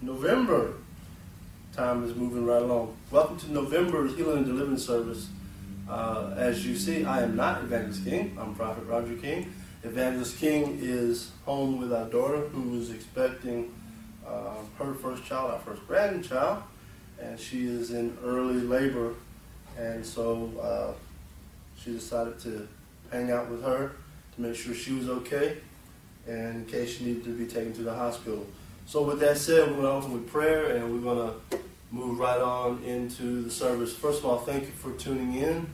November. 0.00 0.74
Time 1.72 2.04
is 2.04 2.14
moving 2.14 2.46
right 2.46 2.62
along. 2.62 2.96
Welcome 3.10 3.36
to 3.38 3.52
November's 3.52 4.14
Healing 4.14 4.38
and 4.38 4.46
Deliverance 4.46 4.86
Service. 4.86 5.28
Uh, 5.90 6.34
as 6.36 6.64
you 6.64 6.76
see, 6.76 7.04
I 7.04 7.22
am 7.22 7.34
not 7.34 7.62
Evangelist 7.62 8.04
King. 8.04 8.36
I'm 8.40 8.54
Prophet 8.54 8.84
Roger 8.84 9.16
King. 9.16 9.52
Evangelist 9.82 10.38
King 10.38 10.78
is 10.80 11.32
home 11.44 11.80
with 11.80 11.92
our 11.92 12.06
daughter 12.06 12.42
who 12.48 12.78
is 12.78 12.90
expecting 12.90 13.74
uh, 14.24 14.54
her 14.78 14.94
first 14.94 15.24
child, 15.24 15.50
our 15.50 15.58
first 15.58 15.84
grandchild, 15.88 16.62
and 17.20 17.38
she 17.38 17.66
is 17.66 17.90
in 17.90 18.16
early 18.24 18.60
labor. 18.60 19.14
And 19.76 20.06
so 20.06 20.52
uh, 20.62 20.92
she 21.76 21.90
decided 21.90 22.38
to 22.40 22.68
hang 23.10 23.32
out 23.32 23.50
with 23.50 23.64
her 23.64 23.96
to 24.36 24.40
make 24.40 24.54
sure 24.54 24.74
she 24.74 24.92
was 24.92 25.08
okay 25.08 25.56
and 26.28 26.56
in 26.56 26.66
case 26.66 26.98
she 26.98 27.04
needed 27.04 27.24
to 27.24 27.30
be 27.30 27.46
taken 27.46 27.72
to 27.72 27.82
the 27.82 27.94
hospital. 27.94 28.46
So 28.88 29.02
with 29.02 29.20
that 29.20 29.36
said, 29.36 29.68
we're 29.68 29.82
going 29.82 30.00
to 30.00 30.06
open 30.06 30.12
with 30.14 30.32
prayer 30.32 30.74
and 30.74 30.90
we're 30.90 31.14
going 31.14 31.30
to 31.30 31.58
move 31.90 32.18
right 32.18 32.40
on 32.40 32.82
into 32.84 33.42
the 33.42 33.50
service. 33.50 33.94
First 33.94 34.20
of 34.20 34.24
all, 34.24 34.38
thank 34.38 34.62
you 34.62 34.70
for 34.70 34.92
tuning 34.92 35.34
in, 35.34 35.66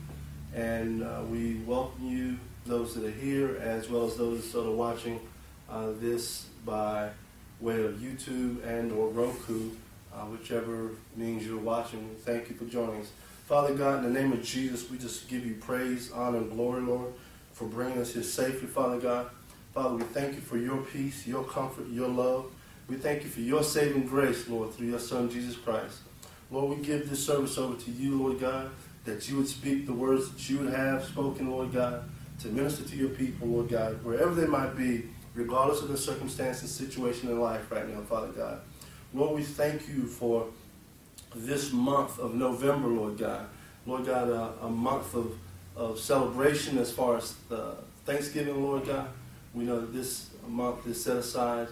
and 0.53 1.01
uh, 1.01 1.21
we 1.31 1.61
welcome 1.65 2.05
you, 2.05 2.37
those 2.65 2.93
that 2.93 3.05
are 3.05 3.11
here, 3.11 3.55
as 3.61 3.89
well 3.89 4.03
as 4.03 4.17
those 4.17 4.51
that 4.51 4.67
are 4.67 4.75
watching 4.75 5.21
uh, 5.69 5.91
this 6.01 6.47
by 6.65 7.09
way 7.61 7.85
of 7.85 7.93
YouTube 7.93 8.61
and 8.65 8.91
or 8.91 9.07
Roku, 9.07 9.69
uh, 10.13 10.25
whichever 10.25 10.89
means 11.15 11.47
you're 11.47 11.57
watching. 11.57 12.17
Thank 12.19 12.49
you 12.49 12.55
for 12.57 12.65
joining 12.65 12.99
us. 12.99 13.11
Father 13.45 13.73
God, 13.75 14.03
in 14.03 14.13
the 14.13 14.19
name 14.19 14.33
of 14.33 14.43
Jesus, 14.43 14.91
we 14.91 14.97
just 14.97 15.29
give 15.29 15.45
you 15.45 15.55
praise, 15.55 16.11
honor, 16.11 16.39
and 16.39 16.51
glory, 16.51 16.81
Lord, 16.81 17.13
for 17.53 17.63
bringing 17.63 17.97
us 17.97 18.13
here 18.13 18.23
safely, 18.23 18.67
Father 18.67 18.99
God. 18.99 19.29
Father, 19.73 19.95
we 19.95 20.03
thank 20.03 20.35
you 20.35 20.41
for 20.41 20.57
your 20.57 20.79
peace, 20.79 21.25
your 21.25 21.45
comfort, 21.45 21.87
your 21.87 22.09
love. 22.09 22.51
We 22.87 22.97
thank 22.97 23.23
you 23.23 23.29
for 23.29 23.39
your 23.39 23.63
saving 23.63 24.05
grace, 24.05 24.47
Lord, 24.47 24.71
through 24.71 24.87
your 24.87 24.99
Son, 24.99 25.27
Jesus 25.29 25.55
Christ. 25.55 26.01
Lord, 26.51 26.77
we 26.77 26.85
give 26.85 27.09
this 27.09 27.25
service 27.25 27.57
over 27.57 27.79
to 27.81 27.91
you, 27.91 28.21
Lord 28.21 28.39
God, 28.39 28.69
that 29.05 29.27
you 29.27 29.37
would 29.37 29.47
speak 29.47 29.87
the 29.87 29.93
words 29.93 30.29
that 30.31 30.47
you 30.47 30.59
would 30.59 30.71
have 30.71 31.03
spoken, 31.03 31.49
Lord 31.49 31.73
God, 31.73 32.07
to 32.41 32.47
minister 32.49 32.83
to 32.83 32.95
your 32.95 33.09
people, 33.09 33.47
Lord 33.47 33.69
God, 33.69 34.03
wherever 34.03 34.35
they 34.35 34.45
might 34.45 34.77
be, 34.77 35.05
regardless 35.33 35.81
of 35.81 35.87
the 35.87 35.97
circumstances, 35.97 36.69
situation 36.69 37.29
in 37.29 37.39
life 37.39 37.71
right 37.71 37.89
now, 37.89 38.01
Father 38.01 38.27
God. 38.27 38.61
Lord, 39.15 39.35
we 39.35 39.43
thank 39.43 39.87
you 39.87 40.05
for 40.05 40.45
this 41.33 41.71
month 41.71 42.19
of 42.19 42.35
November, 42.35 42.87
Lord 42.87 43.17
God. 43.17 43.47
Lord 43.87 44.05
God, 44.05 44.29
uh, 44.29 44.51
a 44.61 44.69
month 44.69 45.15
of, 45.15 45.35
of 45.75 45.99
celebration 45.99 46.77
as 46.77 46.91
far 46.91 47.17
as 47.17 47.33
uh, 47.51 47.75
Thanksgiving, 48.05 48.63
Lord 48.63 48.85
God. 48.85 49.09
We 49.55 49.63
know 49.63 49.81
that 49.81 49.93
this 49.93 50.29
month 50.47 50.85
is 50.85 51.03
set 51.03 51.17
aside 51.17 51.67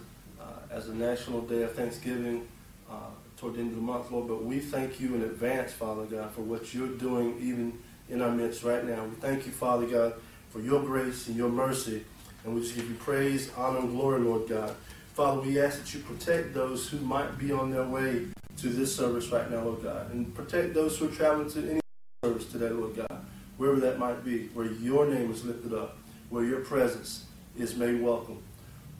as 0.73 0.89
a 0.89 0.93
national 0.93 1.41
day 1.41 1.61
of 1.63 1.73
Thanksgiving 1.73 2.47
uh, 2.89 2.95
toward 3.37 3.55
the 3.55 3.59
end 3.59 3.69
of 3.69 3.75
the 3.75 3.81
month, 3.81 4.11
Lord. 4.11 4.27
But 4.27 4.43
we 4.43 4.59
thank 4.59 4.99
you 4.99 5.15
in 5.15 5.21
advance, 5.21 5.71
Father 5.71 6.05
God, 6.05 6.31
for 6.31 6.41
what 6.41 6.73
you're 6.73 6.87
doing 6.87 7.37
even 7.39 7.77
in 8.09 8.21
our 8.21 8.31
midst 8.31 8.63
right 8.63 8.83
now. 8.83 9.03
We 9.05 9.15
thank 9.15 9.45
you, 9.45 9.51
Father 9.51 9.85
God, 9.85 10.13
for 10.49 10.59
your 10.59 10.81
grace 10.81 11.27
and 11.27 11.37
your 11.37 11.49
mercy. 11.49 12.03
And 12.43 12.55
we 12.55 12.61
just 12.61 12.75
give 12.75 12.89
you 12.89 12.95
praise, 12.95 13.51
honor, 13.55 13.79
and 13.79 13.91
glory, 13.91 14.19
Lord 14.19 14.49
God. 14.49 14.75
Father, 15.13 15.41
we 15.41 15.61
ask 15.61 15.79
that 15.79 15.93
you 15.93 15.99
protect 16.01 16.53
those 16.53 16.89
who 16.89 16.97
might 16.99 17.37
be 17.37 17.51
on 17.51 17.69
their 17.69 17.87
way 17.87 18.25
to 18.57 18.69
this 18.69 18.95
service 18.95 19.27
right 19.29 19.49
now, 19.49 19.63
Lord 19.63 19.83
God. 19.83 20.11
And 20.11 20.33
protect 20.33 20.73
those 20.73 20.97
who 20.97 21.07
are 21.07 21.11
traveling 21.11 21.49
to 21.51 21.69
any 21.69 21.79
service 22.23 22.45
today, 22.51 22.69
Lord 22.69 22.95
God, 22.95 23.25
wherever 23.57 23.79
that 23.79 23.99
might 23.99 24.25
be, 24.25 24.47
where 24.49 24.65
your 24.65 25.05
name 25.05 25.31
is 25.31 25.45
lifted 25.45 25.73
up, 25.73 25.97
where 26.29 26.43
your 26.43 26.61
presence 26.61 27.25
is 27.57 27.75
made 27.75 28.01
welcome. 28.01 28.41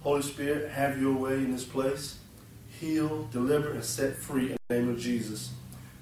Holy 0.04 0.22
Spirit, 0.22 0.70
have 0.70 1.02
your 1.02 1.14
way 1.14 1.36
in 1.36 1.52
this 1.54 1.64
place. 1.64 2.20
Heal, 2.80 3.24
deliver, 3.32 3.72
and 3.72 3.84
set 3.84 4.18
free 4.18 4.52
in 4.52 4.58
the 4.68 4.76
name 4.76 4.90
of 4.90 5.00
Jesus. 5.00 5.52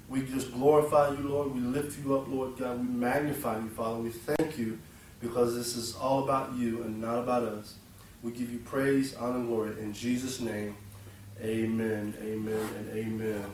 We 0.08 0.22
just 0.22 0.52
glorify 0.52 1.10
you, 1.10 1.28
Lord. 1.28 1.54
We 1.54 1.60
lift 1.60 2.04
you 2.04 2.16
up, 2.16 2.26
Lord 2.28 2.58
God. 2.58 2.80
We 2.80 2.88
magnify 2.88 3.60
you, 3.60 3.68
Father. 3.68 4.00
We 4.00 4.10
thank 4.10 4.58
you 4.58 4.80
because 5.20 5.54
this 5.54 5.76
is 5.76 5.94
all 5.94 6.24
about 6.24 6.54
you 6.54 6.82
and 6.82 7.00
not 7.00 7.20
about 7.20 7.44
us. 7.44 7.76
We 8.22 8.32
give 8.32 8.52
you 8.52 8.58
praise, 8.58 9.14
honor, 9.14 9.36
and 9.36 9.46
glory. 9.46 9.80
In 9.80 9.92
Jesus' 9.92 10.40
name, 10.40 10.74
amen, 11.40 12.14
amen, 12.20 12.68
and 12.78 12.90
amen. 12.98 13.44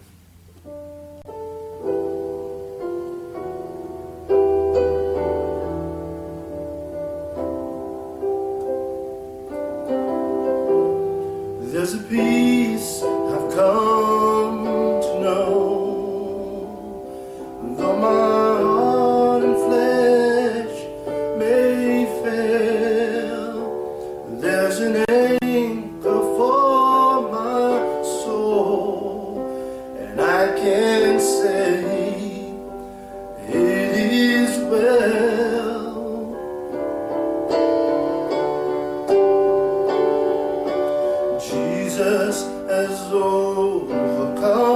Jesus 41.50 42.44
has 42.69 43.10
overcome. 43.10 44.67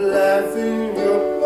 Laughing 0.00 0.96
your 0.96 1.37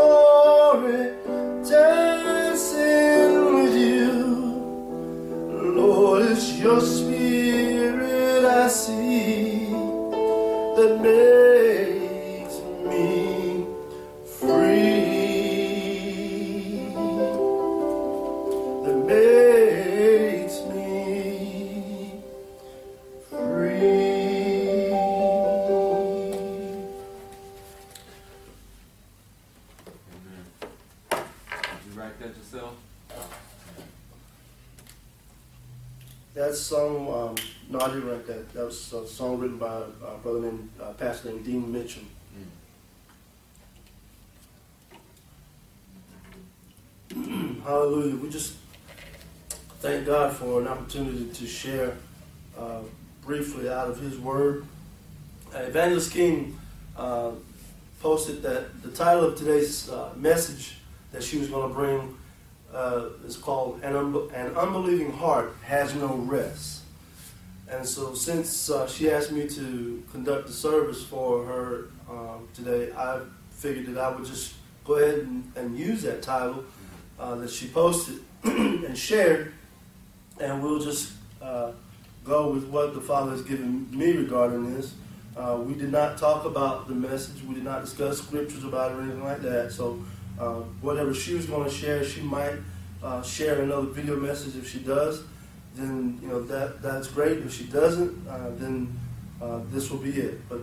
Hallelujah. 47.93 48.17
We 48.17 48.31
just 48.31 48.55
thank 49.81 50.07
God 50.07 50.35
for 50.35 50.63
an 50.63 50.67
opportunity 50.67 51.27
to 51.27 51.47
share 51.47 51.99
uh, 52.59 52.81
briefly 53.21 53.69
out 53.69 53.89
of 53.89 54.01
His 54.01 54.19
Word. 54.19 54.65
Uh, 55.55 55.59
Evangelist 55.59 56.11
King 56.11 56.59
uh, 56.97 57.33
posted 58.01 58.41
that 58.45 58.83
the 58.83 58.91
title 58.93 59.25
of 59.25 59.37
today's 59.37 59.91
uh, 59.91 60.11
message 60.17 60.79
that 61.13 61.23
she 61.23 61.37
was 61.37 61.51
going 61.51 61.69
to 61.69 61.75
bring 61.75 62.17
uh, 62.73 63.09
is 63.27 63.37
called 63.37 63.83
an, 63.83 63.93
Unbe- 63.93 64.33
an 64.33 64.57
Unbelieving 64.57 65.13
Heart 65.13 65.55
Has 65.63 65.95
No 65.95 66.15
Rest. 66.15 66.85
And 67.69 67.87
so, 67.87 68.15
since 68.15 68.71
uh, 68.71 68.89
she 68.89 69.11
asked 69.11 69.33
me 69.33 69.47
to 69.49 70.03
conduct 70.11 70.47
the 70.47 70.55
service 70.55 71.05
for 71.05 71.45
her 71.45 71.91
um, 72.09 72.49
today, 72.55 72.91
I 72.97 73.21
figured 73.51 73.95
that 73.95 73.99
I 74.03 74.17
would 74.17 74.25
just 74.25 74.55
go 74.87 74.95
ahead 74.95 75.19
and, 75.19 75.53
and 75.57 75.79
use 75.79 76.01
that 76.05 76.23
title 76.23 76.65
uh, 77.23 77.37
that 77.37 77.51
she 77.51 77.69
posted 77.69 78.17
and 78.45 78.99
shared, 78.99 79.53
and 80.41 80.61
we'll 80.61 80.81
just 80.81 81.13
uh, 81.41 81.71
go 82.25 82.51
with 82.51 82.65
what 82.65 82.95
the 82.95 83.01
Father 83.01 83.31
has 83.31 83.43
given 83.43 83.89
me 83.97 84.11
regarding 84.13 84.75
this. 84.75 84.95
Uh, 85.37 85.63
we 85.65 85.75
did 85.75 85.93
not 85.93 86.19
talk 86.19 86.45
about 86.45 86.89
the 86.89 86.95
message. 86.95 87.43
We 87.45 87.55
did 87.55 87.65
not 87.65 87.83
discuss 87.85 88.19
scriptures 88.19 88.65
about 88.65 88.91
it 88.91 88.97
or 88.97 89.03
anything 89.03 89.25
like 89.25 89.41
that. 89.43 89.73
So, 89.73 90.03
uh, 90.39 90.57
whatever 90.81 91.15
she 91.15 91.35
was 91.35 91.47
going 91.47 91.69
to 91.69 91.75
share, 91.75 92.05
she 92.05 92.23
might 92.23 92.55
uh, 93.03 93.23
share 93.23 93.63
another 93.63 93.87
video 93.87 94.17
message. 94.17 94.57
If 94.57 94.69
she 94.69 94.81
does, 94.81 95.23
then 95.77 96.19
you 96.21 96.29
know 96.29 96.43
that 96.43 96.83
that's 96.83 97.07
great. 97.07 97.39
If 97.39 97.55
she 97.55 97.65
doesn't, 97.65 98.27
uh, 98.29 98.51
then 98.57 98.99
this 99.71 99.91
will 99.91 99.99
be 99.99 100.11
it. 100.11 100.49
But 100.49 100.63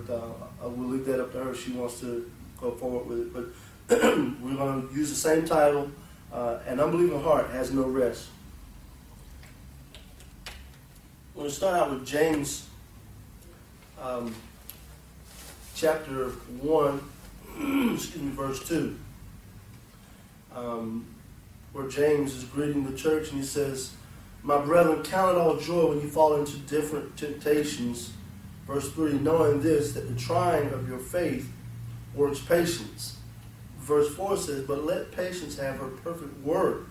I 0.62 0.68
will 0.68 0.89
leave 0.89 1.06
that 1.06 1.22
up 1.22 1.32
to 1.32 1.44
her. 1.46 1.51
if 1.51 1.63
She 1.63 1.72
wants 1.72 2.01
to 2.01 2.30
go 2.60 2.72
forward 2.72 3.08
with 3.08 3.20
it. 3.20 3.34
But 3.34 3.46
we're 4.42 4.56
going 4.56 4.88
to 4.88 4.94
use 4.94 5.10
the 5.10 5.16
same 5.16 5.48
title. 5.48 5.89
Uh, 6.31 6.59
An 6.67 6.79
unbelieving 6.79 7.21
heart 7.21 7.50
has 7.50 7.71
no 7.71 7.83
rest. 7.83 8.27
We're 11.33 11.43
going 11.43 11.50
to 11.50 11.55
start 11.55 11.75
out 11.75 11.89
with 11.89 12.05
James 12.05 12.67
um, 14.00 14.36
chapter 15.74 16.29
1, 16.29 17.01
excuse 17.95 18.21
me, 18.21 18.31
verse 18.31 18.67
2, 18.67 19.00
um, 20.55 21.05
where 21.74 21.88
James 21.88 22.36
is 22.36 22.43
greeting 22.43 22.89
the 22.89 22.95
church 22.95 23.31
and 23.31 23.39
he 23.39 23.45
says, 23.45 23.93
My 24.43 24.63
brethren, 24.63 25.01
count 25.01 25.36
it 25.36 25.39
all 25.39 25.57
joy 25.57 25.88
when 25.88 26.01
you 26.01 26.09
fall 26.09 26.36
into 26.36 26.57
different 26.57 27.17
temptations. 27.17 28.13
Verse 28.67 28.91
3, 28.91 29.13
knowing 29.13 29.62
this, 29.62 29.93
that 29.93 30.07
the 30.07 30.15
trying 30.15 30.69
of 30.74 30.88
your 30.88 31.00
faith 31.00 31.51
works 32.13 32.39
patience. 32.39 33.19
Verse 33.89 34.13
4 34.13 34.38
says, 34.38 34.67
But 34.67 34.86
let 34.86 35.12
patience 35.12 35.58
have 35.58 35.77
her 35.77 35.88
perfect 35.88 36.46
work, 36.46 36.88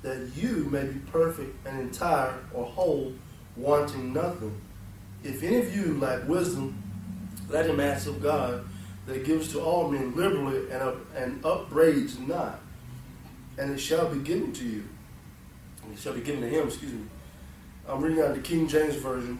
that 0.00 0.30
you 0.34 0.66
may 0.70 0.84
be 0.84 0.98
perfect 1.12 1.54
and 1.66 1.78
entire 1.78 2.34
or 2.54 2.64
whole, 2.64 3.12
wanting 3.56 4.14
nothing. 4.14 4.58
If 5.22 5.42
any 5.42 5.56
of 5.56 5.76
you 5.76 5.98
lack 5.98 6.26
wisdom, 6.26 6.82
let 7.50 7.66
him 7.66 7.78
ask 7.78 8.06
of 8.06 8.22
God, 8.22 8.64
that 9.04 9.26
gives 9.26 9.52
to 9.52 9.60
all 9.60 9.90
men 9.90 10.16
liberally 10.16 10.70
and, 10.70 10.82
up, 10.82 10.96
and 11.14 11.44
upbraids 11.44 12.18
not, 12.18 12.60
and 13.58 13.72
it 13.72 13.78
shall 13.78 14.08
be 14.08 14.20
given 14.20 14.50
to 14.54 14.64
you. 14.64 14.84
It 15.92 15.98
shall 15.98 16.14
be 16.14 16.22
given 16.22 16.40
to 16.40 16.48
him, 16.48 16.68
excuse 16.68 16.92
me. 16.92 17.04
I'm 17.86 18.00
reading 18.00 18.22
out 18.22 18.34
the 18.34 18.40
King 18.40 18.66
James 18.66 18.94
Version. 18.94 19.38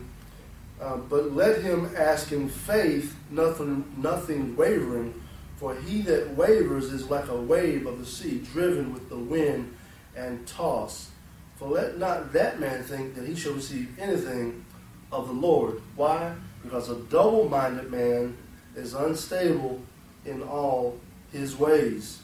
Uh, 0.79 0.97
but 0.99 1.33
let 1.33 1.63
him 1.63 1.91
ask 1.97 2.31
in 2.33 2.51
faith, 2.51 3.17
nothing, 3.31 3.85
nothing 3.97 4.55
wavering, 4.55 5.15
for 5.61 5.75
he 5.75 6.01
that 6.01 6.35
wavers 6.37 6.91
is 6.91 7.11
like 7.11 7.29
a 7.29 7.37
wave 7.37 7.87
of 7.87 7.99
the 7.99 8.07
sea, 8.07 8.39
driven 8.51 8.95
with 8.95 9.11
the 9.11 9.17
wind 9.17 9.77
and 10.17 10.47
tossed. 10.47 11.11
For 11.57 11.69
let 11.69 11.99
not 11.99 12.33
that 12.33 12.59
man 12.59 12.83
think 12.83 13.15
that 13.15 13.29
he 13.29 13.35
shall 13.35 13.53
receive 13.53 13.91
anything 13.99 14.65
of 15.13 15.27
the 15.29 15.35
Lord. 15.35 15.83
Why? 15.97 16.35
Because 16.63 16.89
a 16.89 16.95
double 16.95 17.47
minded 17.47 17.91
man 17.91 18.39
is 18.75 18.95
unstable 18.95 19.83
in 20.25 20.43
all 20.43 20.99
his 21.31 21.59
ways. 21.59 22.23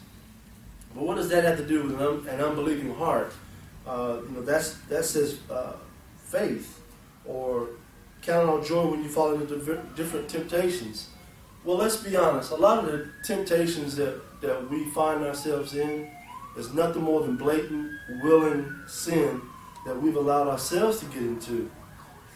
But 0.95 1.05
what 1.05 1.16
does 1.19 1.28
that 1.28 1.44
have 1.44 1.59
to 1.59 1.66
do 1.66 1.83
with 1.83 1.92
an, 1.92 2.01
un- 2.01 2.27
an 2.31 2.40
unbelieving 2.40 2.94
heart? 2.94 3.35
Uh, 3.87 4.16
you 4.27 4.35
know, 4.35 4.42
that's, 4.42 4.79
that 4.88 5.05
says 5.05 5.40
uh, 5.51 5.75
faith 6.16 6.81
or 7.27 7.68
count 8.22 8.49
on 8.49 8.64
joy 8.64 8.87
when 8.87 9.03
you 9.03 9.11
fall 9.11 9.35
into 9.35 9.59
diff- 9.59 9.94
different 9.94 10.27
temptations. 10.27 11.11
Well, 11.66 11.79
let's 11.79 11.96
be 11.96 12.14
honest. 12.16 12.52
A 12.52 12.55
lot 12.55 12.79
of 12.79 12.87
the 12.87 13.09
temptations 13.24 13.96
that, 13.96 14.40
that 14.40 14.70
we 14.70 14.85
find 14.90 15.24
ourselves 15.24 15.74
in 15.74 16.09
is 16.57 16.72
nothing 16.72 17.02
more 17.02 17.22
than 17.22 17.37
blatant, 17.37 17.90
willing 18.22 18.72
sin 18.87 19.42
that 19.85 20.00
we've 20.00 20.14
allowed 20.14 20.46
ourselves 20.46 21.00
to 21.00 21.07
get 21.07 21.22
into. 21.22 21.68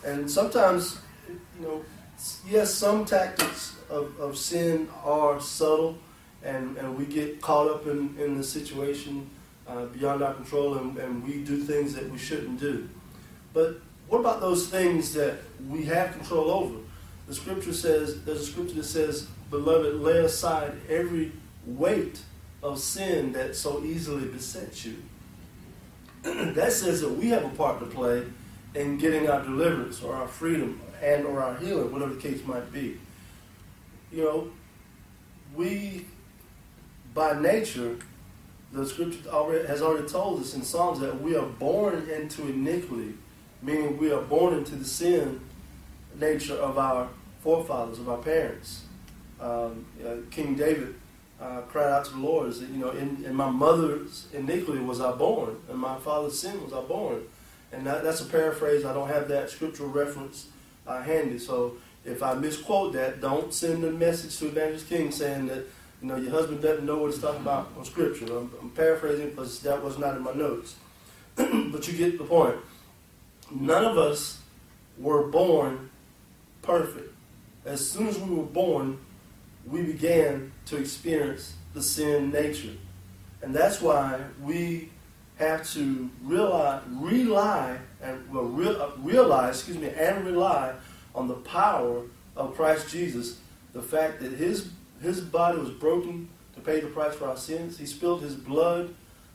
And 0.05 0.29
sometimes, 0.29 0.99
you 1.29 1.65
know, 1.65 1.85
yes, 2.49 2.75
some 2.75 3.05
tactics 3.05 3.77
of, 3.89 4.19
of 4.19 4.37
sin 4.37 4.89
are 5.05 5.41
subtle, 5.41 5.97
and, 6.43 6.77
and 6.77 6.99
we 6.99 7.05
get 7.07 7.41
caught 7.41 7.71
up 7.71 7.87
in, 7.87 8.17
in 8.19 8.37
the 8.37 8.43
situation 8.43 9.31
uh, 9.69 9.85
beyond 9.87 10.25
our 10.25 10.35
control, 10.35 10.79
and, 10.79 10.99
and 10.99 11.23
we 11.23 11.45
do 11.45 11.59
things 11.59 11.95
that 11.95 12.11
we 12.11 12.19
shouldn't 12.19 12.59
do. 12.59 12.89
But 13.55 13.77
what 14.09 14.19
about 14.19 14.41
those 14.41 14.67
things 14.67 15.15
that 15.15 15.39
we 15.69 15.85
have 15.85 16.15
control 16.15 16.51
over? 16.51 16.79
The 17.31 17.37
scripture 17.37 17.73
says, 17.73 18.25
there's 18.25 18.41
a 18.41 18.45
scripture 18.45 18.75
that 18.75 18.87
says, 18.87 19.29
Beloved, 19.51 20.01
lay 20.01 20.19
aside 20.19 20.73
every 20.89 21.31
weight 21.65 22.21
of 22.61 22.81
sin 22.81 23.31
that 23.35 23.55
so 23.55 23.85
easily 23.85 24.27
besets 24.27 24.85
you. 24.85 24.97
that 26.23 26.73
says 26.73 27.03
that 27.03 27.11
we 27.11 27.29
have 27.29 27.45
a 27.45 27.49
part 27.51 27.79
to 27.79 27.87
play 27.87 28.25
in 28.75 28.99
getting 28.99 29.29
our 29.29 29.45
deliverance 29.45 30.03
or 30.03 30.17
our 30.17 30.27
freedom 30.27 30.81
and 31.01 31.25
or 31.25 31.41
our 31.41 31.57
healing, 31.59 31.93
whatever 31.93 32.15
the 32.15 32.21
case 32.21 32.45
might 32.45 32.73
be. 32.73 32.99
You 34.11 34.25
know, 34.25 34.51
we, 35.55 36.07
by 37.15 37.41
nature, 37.41 37.97
the 38.73 38.85
scripture 38.85 39.29
already, 39.29 39.69
has 39.69 39.83
already 39.83 40.09
told 40.09 40.41
us 40.41 40.55
in 40.55 40.63
Psalms 40.63 40.99
that 40.99 41.23
we 41.23 41.37
are 41.37 41.47
born 41.47 42.09
into 42.11 42.49
iniquity, 42.49 43.15
meaning 43.63 43.99
we 43.99 44.11
are 44.11 44.23
born 44.23 44.55
into 44.55 44.75
the 44.75 44.85
sin 44.85 45.41
nature 46.19 46.57
of 46.57 46.77
our 46.77 47.09
forefathers, 47.41 47.99
of 47.99 48.09
our 48.09 48.19
parents. 48.19 48.85
Um, 49.41 49.87
uh, 50.05 50.17
King 50.31 50.55
David 50.55 50.95
uh, 51.41 51.63
cried 51.63 51.91
out 51.91 52.05
to 52.05 52.13
the 52.13 52.19
Lord, 52.19 52.55
said, 52.55 52.69
you 52.69 52.79
know, 52.79 52.91
in, 52.91 53.25
in, 53.25 53.35
my 53.35 53.51
mother's 53.51 54.29
iniquity 54.33 54.81
was 54.81 55.01
I 55.01 55.13
born, 55.13 55.57
and 55.69 55.79
my 55.79 55.97
father's 55.97 56.39
sin 56.39 56.63
was 56.63 56.73
I 56.73 56.83
born. 56.83 57.23
And 57.73 57.87
that, 57.87 58.05
that's 58.05 58.21
a 58.21 58.27
paraphrase. 58.27 58.85
I 58.85 58.93
don't 58.93 59.09
have 59.09 59.29
that 59.29 59.49
scriptural 59.49 59.89
reference 59.89 60.49
uh, 60.87 61.03
handy. 61.03 61.39
So 61.39 61.77
if 62.05 62.23
I 62.23 62.35
misquote 62.35 62.93
that, 62.95 63.21
don't 63.21 63.55
send 63.55 63.85
a 63.85 63.91
message 63.91 64.39
to 64.39 64.49
Evangelist 64.49 64.89
King 64.89 65.11
saying 65.11 65.47
that 65.47 65.65
you 66.03 66.09
know 66.09 66.17
your 66.17 66.31
husband 66.31 66.63
doesn't 66.63 66.85
know 66.85 66.99
what 66.99 67.13
he's 67.13 67.21
talking 67.21 67.43
about 67.43 67.71
on 67.79 67.85
scripture. 67.85 68.25
I'm, 68.27 68.51
I'm 68.61 68.71
paraphrasing 68.71 69.31
because 69.31 69.61
that 69.61 69.83
was 69.83 69.99
not 69.99 70.17
in 70.17 70.23
my 70.23 70.33
notes. 70.33 70.77
but 71.37 71.87
you 71.87 71.97
get 71.97 72.19
the 72.19 72.25
point. 72.25 72.57
None 73.51 73.85
of 73.85 73.97
us 73.97 74.41
were 74.99 75.29
born 75.29 75.91
perfect. 76.63 77.15
As 77.65 77.89
soon 77.89 78.09
as 78.09 78.19
we 78.19 78.35
were 78.35 78.43
born, 78.43 78.99
we 79.67 79.83
began 79.83 80.53
to 80.67 80.77
experience 80.77 81.55
the 81.75 81.83
sin 81.83 82.31
nature. 82.31 82.73
And 83.43 83.55
that's 83.55 83.81
why 83.81 84.21
we 84.43 84.91
have 85.37 85.69
to 85.73 86.11
realize, 86.23 86.83
rely, 86.89 87.79
and 88.03 88.31
well, 88.33 88.45
real, 88.45 88.81
uh, 88.81 88.91
realize, 88.99 89.57
excuse 89.57 89.79
me, 89.79 89.89
and 89.89 90.25
rely 90.25 90.75
on 91.15 91.29
the 91.29 91.35
power 91.35 92.03
of 92.37 92.55
Christ 92.55 92.89
Jesus. 92.91 93.39
The 93.73 93.83
fact 93.83 94.21
that 94.21 94.33
his 94.33 94.71
his 95.01 95.21
body 95.21 95.59
was 95.59 95.71
broken 95.71 96.29
to 96.55 96.61
pay 96.61 96.81
the 96.81 96.89
price 96.89 97.15
for 97.15 97.27
our 97.27 97.37
sins. 97.37 97.79
He 97.79 97.87
spilled 97.87 98.23
his 98.23 98.35
blood 98.35 98.95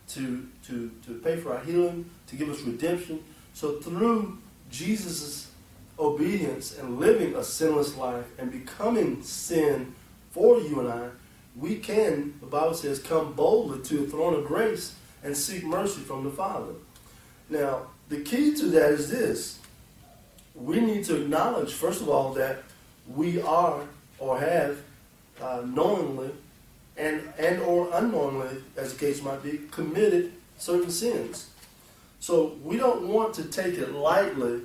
to 0.09 0.47
to 0.67 0.91
to 1.05 1.19
pay 1.23 1.37
for 1.37 1.53
our 1.53 1.63
healing, 1.63 2.09
to 2.27 2.35
give 2.35 2.49
us 2.49 2.61
redemption. 2.61 3.23
So 3.53 3.79
through 3.79 4.37
Jesus' 4.69 5.51
obedience 5.97 6.77
and 6.77 6.99
living 6.99 7.35
a 7.35 7.43
sinless 7.43 7.95
life 7.95 8.25
and 8.37 8.51
becoming 8.51 9.23
sin 9.23 9.95
for 10.31 10.59
you 10.59 10.79
and 10.79 10.89
I, 10.89 11.09
we 11.55 11.77
can, 11.77 12.33
the 12.41 12.47
Bible 12.47 12.73
says, 12.73 12.99
come 12.99 13.33
boldly 13.33 13.81
to 13.83 13.97
the 13.99 14.07
throne 14.07 14.33
of 14.33 14.45
grace 14.45 14.95
and 15.23 15.35
seek 15.35 15.63
mercy 15.63 16.01
from 16.01 16.23
the 16.23 16.29
Father. 16.29 16.73
Now, 17.49 17.87
the 18.09 18.21
key 18.21 18.53
to 18.55 18.65
that 18.67 18.91
is 18.91 19.09
this. 19.09 19.59
We 20.53 20.79
need 20.79 21.05
to 21.05 21.21
acknowledge, 21.21 21.73
first 21.73 22.01
of 22.01 22.09
all, 22.09 22.33
that 22.33 22.63
we 23.07 23.41
are 23.41 23.81
or 24.19 24.39
have 24.39 24.79
uh, 25.41 25.63
knowingly 25.65 26.31
and, 26.97 27.21
and 27.37 27.61
or 27.61 27.89
unknowingly, 27.93 28.61
as 28.77 28.93
the 28.93 28.99
case 28.99 29.21
might 29.21 29.43
be, 29.43 29.61
committed 29.71 30.33
certain 30.57 30.91
sins. 30.91 31.49
So 32.19 32.57
we 32.63 32.77
don't 32.77 33.07
want 33.07 33.33
to 33.35 33.43
take 33.45 33.75
it 33.75 33.91
lightly 33.91 34.61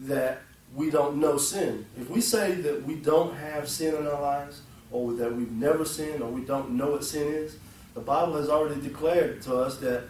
that 0.00 0.42
we 0.74 0.90
don't 0.90 1.16
know 1.16 1.36
sin. 1.36 1.86
If 1.98 2.10
we 2.10 2.20
say 2.20 2.52
that 2.52 2.84
we 2.84 2.94
don't 2.94 3.34
have 3.36 3.68
sin 3.68 3.94
in 3.94 4.06
our 4.06 4.20
lives, 4.20 4.62
or 4.92 5.12
that 5.14 5.34
we've 5.34 5.52
never 5.52 5.84
sinned, 5.84 6.22
or 6.22 6.30
we 6.30 6.42
don't 6.42 6.70
know 6.70 6.92
what 6.92 7.04
sin 7.04 7.28
is, 7.28 7.56
the 7.94 8.00
Bible 8.00 8.34
has 8.34 8.48
already 8.48 8.80
declared 8.80 9.42
to 9.42 9.56
us 9.56 9.78
that 9.78 10.04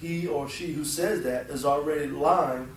he 0.00 0.26
or 0.26 0.48
she 0.48 0.72
who 0.72 0.84
says 0.84 1.22
that 1.22 1.48
is 1.50 1.64
already 1.64 2.06
lying 2.06 2.68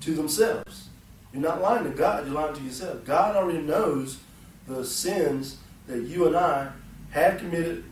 to 0.00 0.14
themselves. 0.14 0.88
You're 1.32 1.42
not 1.42 1.60
lying 1.60 1.84
to 1.84 1.90
God, 1.90 2.26
you're 2.26 2.34
lying 2.34 2.54
to 2.54 2.62
yourself. 2.62 3.04
God 3.04 3.36
already 3.36 3.58
knows 3.58 4.18
the 4.66 4.84
sins 4.84 5.58
that 5.86 6.02
you 6.02 6.26
and 6.26 6.36
I 6.36 6.70
have 7.10 7.38
committed, 7.38 7.84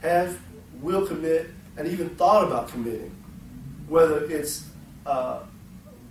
have, 0.00 0.38
will 0.80 1.06
commit, 1.06 1.50
and 1.76 1.88
even 1.88 2.10
thought 2.10 2.44
about 2.44 2.68
committing. 2.68 3.14
Whether 3.88 4.24
it's 4.24 4.66
uh, 5.04 5.40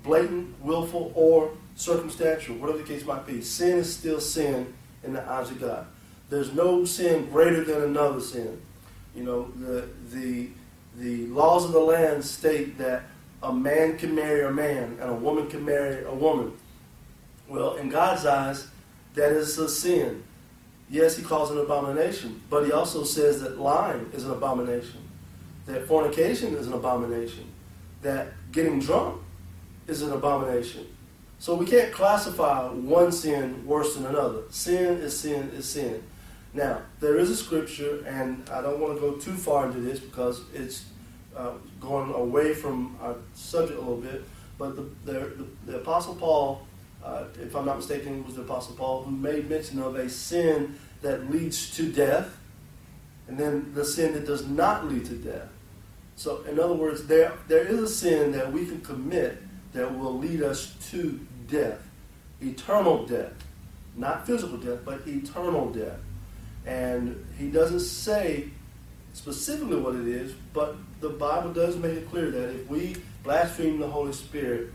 blatant, 0.05 0.55
willful, 0.61 1.11
or 1.15 1.51
circumstantial, 1.75 2.55
whatever 2.55 2.77
the 2.77 2.85
case 2.85 3.05
might 3.05 3.25
be, 3.25 3.41
sin 3.41 3.79
is 3.79 3.93
still 3.93 4.21
sin 4.21 4.73
in 5.03 5.13
the 5.13 5.29
eyes 5.29 5.51
of 5.51 5.59
God. 5.59 5.85
There's 6.29 6.53
no 6.53 6.85
sin 6.85 7.29
greater 7.29 7.63
than 7.63 7.83
another 7.83 8.21
sin. 8.21 8.61
You 9.15 9.23
know, 9.23 9.51
the, 9.59 9.89
the, 10.11 10.49
the 10.97 11.27
laws 11.27 11.65
of 11.65 11.71
the 11.71 11.79
land 11.79 12.23
state 12.23 12.77
that 12.77 13.03
a 13.43 13.53
man 13.53 13.97
can 13.97 14.15
marry 14.15 14.43
a 14.45 14.51
man 14.51 14.97
and 15.01 15.09
a 15.09 15.13
woman 15.13 15.47
can 15.47 15.65
marry 15.65 16.03
a 16.05 16.13
woman. 16.13 16.53
Well, 17.47 17.75
in 17.75 17.89
God's 17.89 18.25
eyes, 18.25 18.67
that 19.13 19.31
is 19.31 19.57
a 19.57 19.69
sin. 19.69 20.23
Yes, 20.89 21.17
he 21.17 21.23
calls 21.23 21.51
it 21.51 21.57
an 21.57 21.63
abomination, 21.63 22.41
but 22.49 22.65
he 22.65 22.71
also 22.71 23.03
says 23.03 23.41
that 23.41 23.59
lying 23.59 24.09
is 24.13 24.23
an 24.23 24.31
abomination, 24.31 24.99
that 25.65 25.87
fornication 25.87 26.55
is 26.55 26.67
an 26.67 26.73
abomination, 26.73 27.45
that 28.01 28.33
getting 28.51 28.79
drunk 28.79 29.21
is 29.87 30.01
an 30.01 30.11
abomination. 30.11 30.87
So 31.39 31.55
we 31.55 31.65
can't 31.65 31.91
classify 31.91 32.67
one 32.69 33.11
sin 33.11 33.65
worse 33.65 33.95
than 33.95 34.05
another. 34.05 34.43
Sin 34.49 34.97
is 34.97 35.19
sin 35.19 35.51
is 35.55 35.67
sin. 35.67 36.03
Now, 36.53 36.81
there 37.01 37.17
is 37.17 37.29
a 37.29 37.35
scripture, 37.35 38.03
and 38.07 38.49
I 38.49 38.61
don't 38.61 38.79
want 38.79 38.95
to 38.95 39.01
go 39.01 39.15
too 39.15 39.33
far 39.33 39.67
into 39.67 39.81
this 39.81 39.99
because 39.99 40.41
it's 40.53 40.85
uh, 41.35 41.51
going 41.81 42.13
away 42.13 42.53
from 42.53 42.97
our 43.01 43.15
subject 43.33 43.77
a 43.77 43.81
little 43.81 43.97
bit, 43.97 44.23
but 44.57 44.77
the, 44.77 44.83
the, 45.03 45.45
the, 45.65 45.77
Apostle 45.77 46.15
Paul, 46.15 46.65
uh, 47.03 47.25
if 47.41 47.53
I'm 47.55 47.65
not 47.65 47.75
mistaken, 47.75 48.23
was 48.25 48.35
the 48.35 48.43
Apostle 48.43 48.75
Paul 48.75 49.03
who 49.03 49.11
made 49.11 49.49
mention 49.49 49.79
of 49.79 49.95
a 49.95 50.09
sin 50.09 50.79
that 51.01 51.29
leads 51.29 51.75
to 51.75 51.91
death, 51.91 52.37
and 53.27 53.37
then 53.37 53.73
the 53.73 53.83
sin 53.83 54.13
that 54.13 54.25
does 54.25 54.47
not 54.47 54.87
lead 54.87 55.03
to 55.07 55.15
death. 55.15 55.49
So, 56.15 56.43
in 56.43 56.57
other 56.57 56.73
words, 56.73 57.05
there, 57.07 57.33
there 57.49 57.67
is 57.67 57.79
a 57.79 57.89
sin 57.89 58.31
that 58.31 58.53
we 58.53 58.65
can 58.65 58.79
commit 58.79 59.41
that 59.75 59.97
will 59.97 60.17
lead 60.17 60.41
us 60.41 60.73
to 60.89 61.19
death, 61.47 61.81
eternal 62.41 63.05
death. 63.05 63.33
Not 63.95 64.25
physical 64.25 64.57
death, 64.57 64.79
but 64.83 65.05
eternal 65.05 65.69
death. 65.69 65.99
And 66.65 67.25
he 67.37 67.49
doesn't 67.49 67.81
say 67.81 68.49
specifically 69.13 69.77
what 69.77 69.95
it 69.95 70.07
is, 70.07 70.33
but 70.53 70.77
the 71.01 71.09
Bible 71.09 71.53
does 71.53 71.75
make 71.75 71.93
it 71.93 72.09
clear 72.09 72.31
that 72.31 72.49
if 72.49 72.67
we 72.69 72.95
blaspheme 73.23 73.79
the 73.79 73.87
Holy 73.87 74.13
Spirit, 74.13 74.71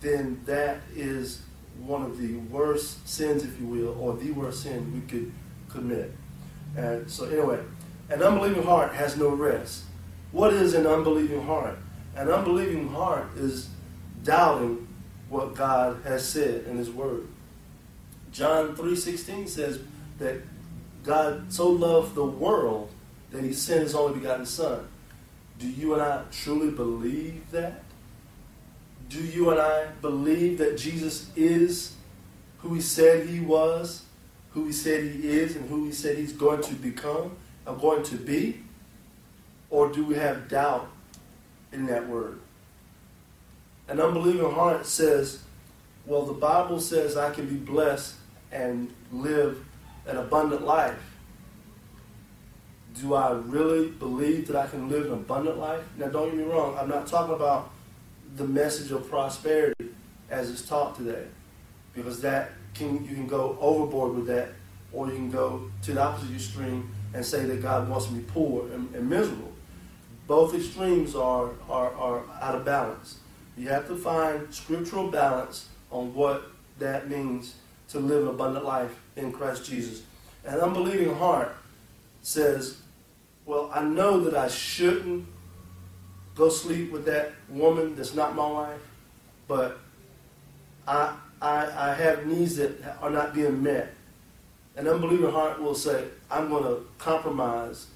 then 0.00 0.40
that 0.46 0.78
is 0.94 1.42
one 1.78 2.02
of 2.02 2.18
the 2.18 2.36
worst 2.36 3.06
sins, 3.06 3.44
if 3.44 3.60
you 3.60 3.66
will, 3.66 3.98
or 4.00 4.16
the 4.16 4.30
worst 4.30 4.62
sin 4.62 4.92
we 4.94 5.00
could 5.08 5.32
commit. 5.68 6.12
And 6.74 7.10
so, 7.10 7.26
anyway, 7.26 7.60
an 8.08 8.22
unbelieving 8.22 8.62
heart 8.62 8.94
has 8.94 9.16
no 9.16 9.28
rest. 9.28 9.84
What 10.32 10.52
is 10.52 10.74
an 10.74 10.86
unbelieving 10.86 11.42
heart? 11.42 11.78
An 12.14 12.30
unbelieving 12.30 12.88
heart 12.88 13.28
is 13.36 13.68
doubting 14.26 14.86
what 15.28 15.54
God 15.54 16.02
has 16.04 16.28
said 16.28 16.66
in 16.66 16.76
His 16.76 16.90
Word. 16.90 17.26
John 18.32 18.76
3.16 18.76 19.48
says 19.48 19.80
that 20.18 20.42
God 21.04 21.52
so 21.52 21.70
loved 21.70 22.14
the 22.14 22.24
world 22.24 22.90
that 23.30 23.42
He 23.42 23.52
sent 23.52 23.82
His 23.82 23.94
only 23.94 24.18
begotten 24.18 24.44
Son. 24.44 24.86
Do 25.58 25.68
you 25.68 25.94
and 25.94 26.02
I 26.02 26.24
truly 26.30 26.70
believe 26.70 27.50
that? 27.52 27.84
Do 29.08 29.22
you 29.22 29.50
and 29.50 29.60
I 29.60 29.86
believe 30.02 30.58
that 30.58 30.76
Jesus 30.76 31.30
is 31.36 31.94
who 32.58 32.74
He 32.74 32.80
said 32.80 33.28
He 33.28 33.40
was, 33.40 34.02
who 34.50 34.66
He 34.66 34.72
said 34.72 35.04
He 35.04 35.30
is, 35.30 35.56
and 35.56 35.68
who 35.70 35.86
He 35.86 35.92
said 35.92 36.18
He's 36.18 36.32
going 36.32 36.62
to 36.62 36.74
become 36.74 37.36
or 37.66 37.76
going 37.76 38.02
to 38.04 38.16
be? 38.16 38.62
Or 39.70 39.90
do 39.90 40.04
we 40.04 40.16
have 40.16 40.48
doubt 40.48 40.88
in 41.72 41.86
that 41.86 42.08
word? 42.08 42.40
An 43.88 44.00
unbelieving 44.00 44.50
heart 44.50 44.84
says, 44.86 45.42
well, 46.06 46.22
the 46.22 46.32
Bible 46.32 46.80
says 46.80 47.16
I 47.16 47.30
can 47.30 47.46
be 47.46 47.54
blessed 47.56 48.14
and 48.50 48.92
live 49.12 49.64
an 50.06 50.16
abundant 50.16 50.64
life. 50.64 50.98
Do 53.00 53.14
I 53.14 53.32
really 53.32 53.88
believe 53.88 54.46
that 54.48 54.56
I 54.56 54.66
can 54.66 54.88
live 54.88 55.06
an 55.06 55.12
abundant 55.12 55.58
life? 55.58 55.82
Now, 55.98 56.08
don't 56.08 56.30
get 56.30 56.38
me 56.38 56.44
wrong, 56.44 56.76
I'm 56.78 56.88
not 56.88 57.06
talking 57.06 57.34
about 57.34 57.70
the 58.36 58.46
message 58.46 58.90
of 58.90 59.08
prosperity 59.08 59.90
as 60.30 60.50
it's 60.50 60.66
taught 60.66 60.96
today, 60.96 61.26
because 61.94 62.20
that 62.22 62.50
can 62.74 63.04
you 63.04 63.14
can 63.14 63.26
go 63.26 63.56
overboard 63.60 64.14
with 64.14 64.26
that, 64.26 64.48
or 64.92 65.06
you 65.06 65.14
can 65.14 65.30
go 65.30 65.70
to 65.82 65.92
the 65.92 66.02
opposite 66.02 66.34
extreme 66.34 66.90
and 67.14 67.24
say 67.24 67.44
that 67.44 67.62
God 67.62 67.88
wants 67.88 68.10
me 68.10 68.24
poor 68.26 68.70
and, 68.72 68.92
and 68.94 69.08
miserable. 69.08 69.52
Both 70.26 70.54
extremes 70.54 71.14
are, 71.14 71.50
are, 71.68 71.92
are 71.94 72.22
out 72.40 72.56
of 72.56 72.64
balance. 72.64 73.20
You 73.56 73.68
have 73.68 73.88
to 73.88 73.96
find 73.96 74.52
scriptural 74.52 75.10
balance 75.10 75.68
on 75.90 76.14
what 76.14 76.50
that 76.78 77.08
means 77.08 77.54
to 77.88 77.98
live 77.98 78.22
an 78.22 78.28
abundant 78.28 78.64
life 78.64 78.94
in 79.16 79.32
Christ 79.32 79.64
Jesus. 79.64 80.02
An 80.44 80.60
unbelieving 80.60 81.14
heart 81.14 81.56
says, 82.22 82.78
Well, 83.46 83.70
I 83.72 83.82
know 83.82 84.20
that 84.20 84.36
I 84.36 84.48
shouldn't 84.48 85.26
go 86.34 86.50
sleep 86.50 86.92
with 86.92 87.06
that 87.06 87.32
woman 87.48 87.96
that's 87.96 88.14
not 88.14 88.34
my 88.34 88.46
wife, 88.46 88.80
but 89.48 89.78
I, 90.86 91.16
I, 91.40 91.90
I 91.90 91.94
have 91.94 92.26
needs 92.26 92.56
that 92.56 92.98
are 93.00 93.10
not 93.10 93.34
being 93.34 93.62
met. 93.62 93.94
An 94.76 94.86
unbelieving 94.86 95.30
heart 95.30 95.60
will 95.60 95.74
say, 95.74 96.04
I'm 96.30 96.50
going 96.50 96.64
to 96.64 96.86
compromise 96.98 97.86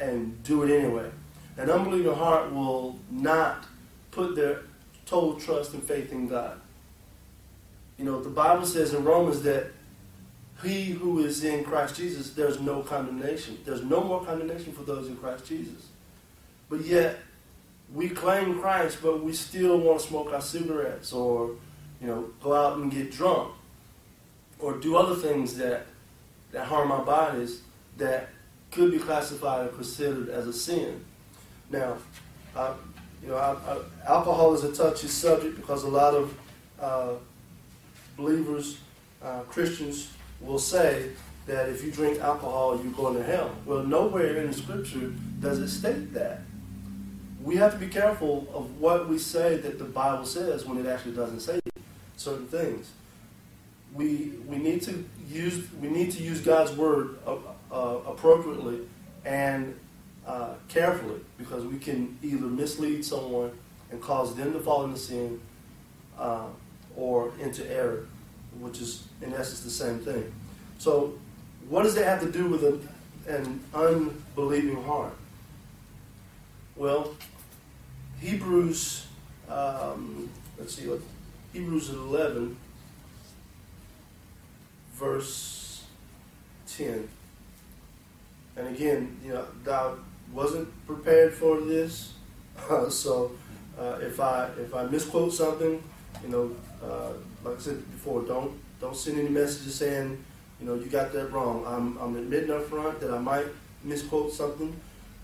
and 0.00 0.42
do 0.42 0.64
it 0.64 0.76
anyway. 0.76 1.10
An 1.56 1.70
unbelieving 1.70 2.14
heart 2.14 2.52
will 2.52 2.98
not 3.10 3.64
put 4.10 4.34
their 4.34 4.62
total 5.06 5.34
trust 5.40 5.72
and 5.72 5.82
faith 5.82 6.12
in 6.12 6.28
God. 6.28 6.60
You 7.96 8.04
know, 8.04 8.20
the 8.20 8.28
Bible 8.28 8.66
says 8.66 8.92
in 8.92 9.04
Romans 9.04 9.42
that 9.42 9.68
he 10.62 10.86
who 10.90 11.24
is 11.24 11.44
in 11.44 11.64
Christ 11.64 11.96
Jesus, 11.96 12.30
there's 12.30 12.60
no 12.60 12.82
condemnation. 12.82 13.58
There's 13.64 13.82
no 13.82 14.02
more 14.02 14.24
condemnation 14.24 14.72
for 14.72 14.82
those 14.82 15.08
in 15.08 15.16
Christ 15.16 15.46
Jesus. 15.46 15.88
But 16.68 16.84
yet, 16.84 17.18
we 17.94 18.08
claim 18.08 18.58
Christ, 18.58 18.98
but 19.02 19.22
we 19.22 19.32
still 19.32 19.78
want 19.78 20.00
to 20.00 20.06
smoke 20.06 20.32
our 20.32 20.40
cigarettes 20.40 21.12
or, 21.12 21.50
you 22.00 22.06
know, 22.06 22.30
go 22.42 22.52
out 22.52 22.78
and 22.78 22.90
get 22.90 23.12
drunk 23.12 23.52
or 24.58 24.78
do 24.78 24.96
other 24.96 25.14
things 25.14 25.56
that, 25.58 25.86
that 26.52 26.66
harm 26.66 26.90
our 26.90 27.04
bodies 27.04 27.60
that 27.98 28.30
could 28.72 28.90
be 28.90 28.98
classified 28.98 29.66
or 29.66 29.68
considered 29.68 30.28
as 30.28 30.46
a 30.46 30.52
sin. 30.52 31.04
Now, 31.70 31.98
uh, 32.54 32.74
you 33.22 33.28
know, 33.28 33.36
I, 33.36 33.52
I, 33.52 33.78
alcohol 34.06 34.54
is 34.54 34.64
a 34.64 34.72
touchy 34.72 35.08
subject 35.08 35.56
because 35.56 35.82
a 35.82 35.88
lot 35.88 36.14
of 36.14 36.38
uh, 36.80 37.12
believers, 38.16 38.78
uh, 39.22 39.40
Christians, 39.40 40.12
will 40.40 40.58
say 40.58 41.10
that 41.46 41.68
if 41.68 41.84
you 41.84 41.90
drink 41.90 42.20
alcohol, 42.20 42.80
you're 42.82 42.92
going 42.92 43.16
to 43.16 43.22
hell. 43.22 43.50
Well, 43.64 43.84
nowhere 43.84 44.36
in 44.36 44.48
the 44.48 44.52
scripture 44.52 45.12
does 45.40 45.58
it 45.58 45.68
state 45.68 46.12
that. 46.14 46.42
We 47.42 47.56
have 47.56 47.72
to 47.72 47.78
be 47.78 47.86
careful 47.86 48.48
of 48.52 48.80
what 48.80 49.08
we 49.08 49.18
say 49.18 49.56
that 49.58 49.78
the 49.78 49.84
Bible 49.84 50.26
says 50.26 50.64
when 50.64 50.78
it 50.78 50.86
actually 50.86 51.14
doesn't 51.14 51.40
say 51.40 51.60
certain 52.16 52.46
things. 52.48 52.90
We, 53.94 54.32
we 54.46 54.56
need 54.56 54.82
to 54.82 55.04
use 55.28 55.66
we 55.80 55.88
need 55.88 56.10
to 56.12 56.22
use 56.22 56.40
God's 56.40 56.72
word 56.72 57.18
uh, 57.26 57.36
uh, 57.72 57.98
appropriately 58.06 58.80
and 59.24 59.78
uh, 60.26 60.54
carefully 60.68 61.20
because 61.38 61.64
we 61.64 61.78
can 61.78 62.18
either 62.22 62.46
mislead 62.46 63.04
someone 63.04 63.52
and 63.90 64.00
cause 64.00 64.34
them 64.34 64.52
to 64.52 64.60
fall 64.60 64.84
into 64.84 64.98
sin 64.98 65.40
uh, 66.18 66.46
or 66.96 67.32
into 67.40 67.70
error 67.70 68.06
which 68.60 68.80
is 68.80 69.04
in 69.22 69.32
essence 69.32 69.60
the 69.60 69.70
same 69.70 69.98
thing. 69.98 70.32
So, 70.78 71.14
what 71.68 71.82
does 71.82 71.94
that 71.96 72.04
have 72.04 72.20
to 72.20 72.30
do 72.30 72.46
with 72.46 72.64
an, 72.64 72.88
an 73.26 73.60
unbelieving 73.74 74.82
heart? 74.84 75.14
Well, 76.76 77.14
Hebrews, 78.20 79.06
um, 79.48 80.28
let's 80.58 80.74
see, 80.74 80.86
what 80.88 81.00
Hebrews 81.52 81.90
11, 81.90 82.56
verse 84.94 85.84
10. 86.68 87.08
And 88.56 88.68
again, 88.68 89.18
you 89.24 89.32
know, 89.32 89.44
I 89.70 89.94
wasn't 90.32 90.68
prepared 90.86 91.34
for 91.34 91.60
this, 91.60 92.14
uh, 92.70 92.88
so 92.88 93.32
uh, 93.78 93.98
if 94.00 94.20
I 94.20 94.48
if 94.58 94.74
I 94.74 94.84
misquote 94.84 95.32
something, 95.32 95.82
you 96.22 96.28
know, 96.28 96.50
uh, 96.82 97.12
like 97.44 97.58
I 97.58 97.60
said 97.60 97.90
before, 97.92 98.22
don't 98.22 98.52
don't 98.80 98.96
send 98.96 99.18
any 99.18 99.28
messages 99.28 99.74
saying, 99.74 100.22
you 100.60 100.66
know, 100.66 100.74
you 100.74 100.86
got 100.86 101.12
that 101.12 101.32
wrong. 101.32 101.64
I'm, 101.66 101.96
I'm 101.98 102.16
admitting 102.16 102.50
up 102.50 102.64
front 102.66 103.00
that 103.00 103.10
I 103.10 103.18
might 103.18 103.46
misquote 103.82 104.32
something, 104.32 104.74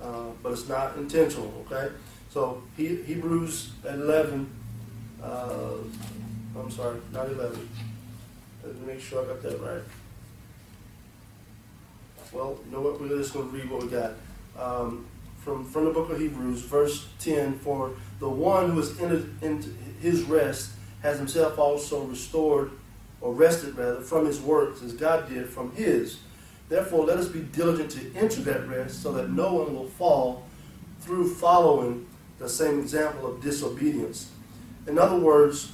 uh, 0.00 0.30
but 0.42 0.52
it's 0.52 0.68
not 0.68 0.96
intentional. 0.96 1.66
Okay, 1.66 1.92
so 2.30 2.62
he, 2.76 2.96
Hebrews 2.96 3.72
11. 3.88 4.50
Uh, 5.22 5.74
I'm 6.58 6.70
sorry, 6.70 7.00
not 7.12 7.28
11. 7.28 7.68
Let 8.64 8.74
me 8.76 8.86
make 8.86 9.00
sure 9.00 9.24
I 9.24 9.26
got 9.28 9.42
that 9.42 9.60
right. 9.60 9.82
Well, 12.32 12.58
you 12.64 12.72
know 12.72 12.80
what? 12.80 13.00
We're 13.00 13.08
just 13.08 13.32
going 13.34 13.50
to 13.50 13.56
read 13.56 13.70
what 13.70 13.82
we 13.82 13.88
got. 13.88 14.12
Um, 14.58 15.06
from, 15.38 15.64
from 15.64 15.86
the 15.86 15.90
book 15.90 16.10
of 16.10 16.20
Hebrews, 16.20 16.60
verse 16.62 17.08
10 17.18 17.58
For 17.58 17.92
the 18.20 18.28
one 18.28 18.70
who 18.70 18.76
has 18.76 18.98
entered 19.00 19.28
into 19.42 19.70
his 20.00 20.22
rest 20.22 20.70
has 21.02 21.18
himself 21.18 21.58
also 21.58 22.04
restored, 22.04 22.70
or 23.20 23.34
rested 23.34 23.76
rather, 23.76 24.00
from 24.00 24.26
his 24.26 24.40
works, 24.40 24.82
as 24.82 24.92
God 24.92 25.28
did 25.28 25.48
from 25.48 25.72
his. 25.72 26.18
Therefore, 26.68 27.04
let 27.04 27.18
us 27.18 27.28
be 27.28 27.40
diligent 27.40 27.90
to 27.92 28.14
enter 28.14 28.40
that 28.42 28.68
rest, 28.68 29.02
so 29.02 29.12
that 29.12 29.30
no 29.30 29.52
one 29.52 29.74
will 29.74 29.88
fall 29.88 30.46
through 31.00 31.34
following 31.34 32.06
the 32.38 32.48
same 32.48 32.78
example 32.78 33.26
of 33.26 33.42
disobedience. 33.42 34.30
In 34.86 34.98
other 34.98 35.18
words, 35.18 35.72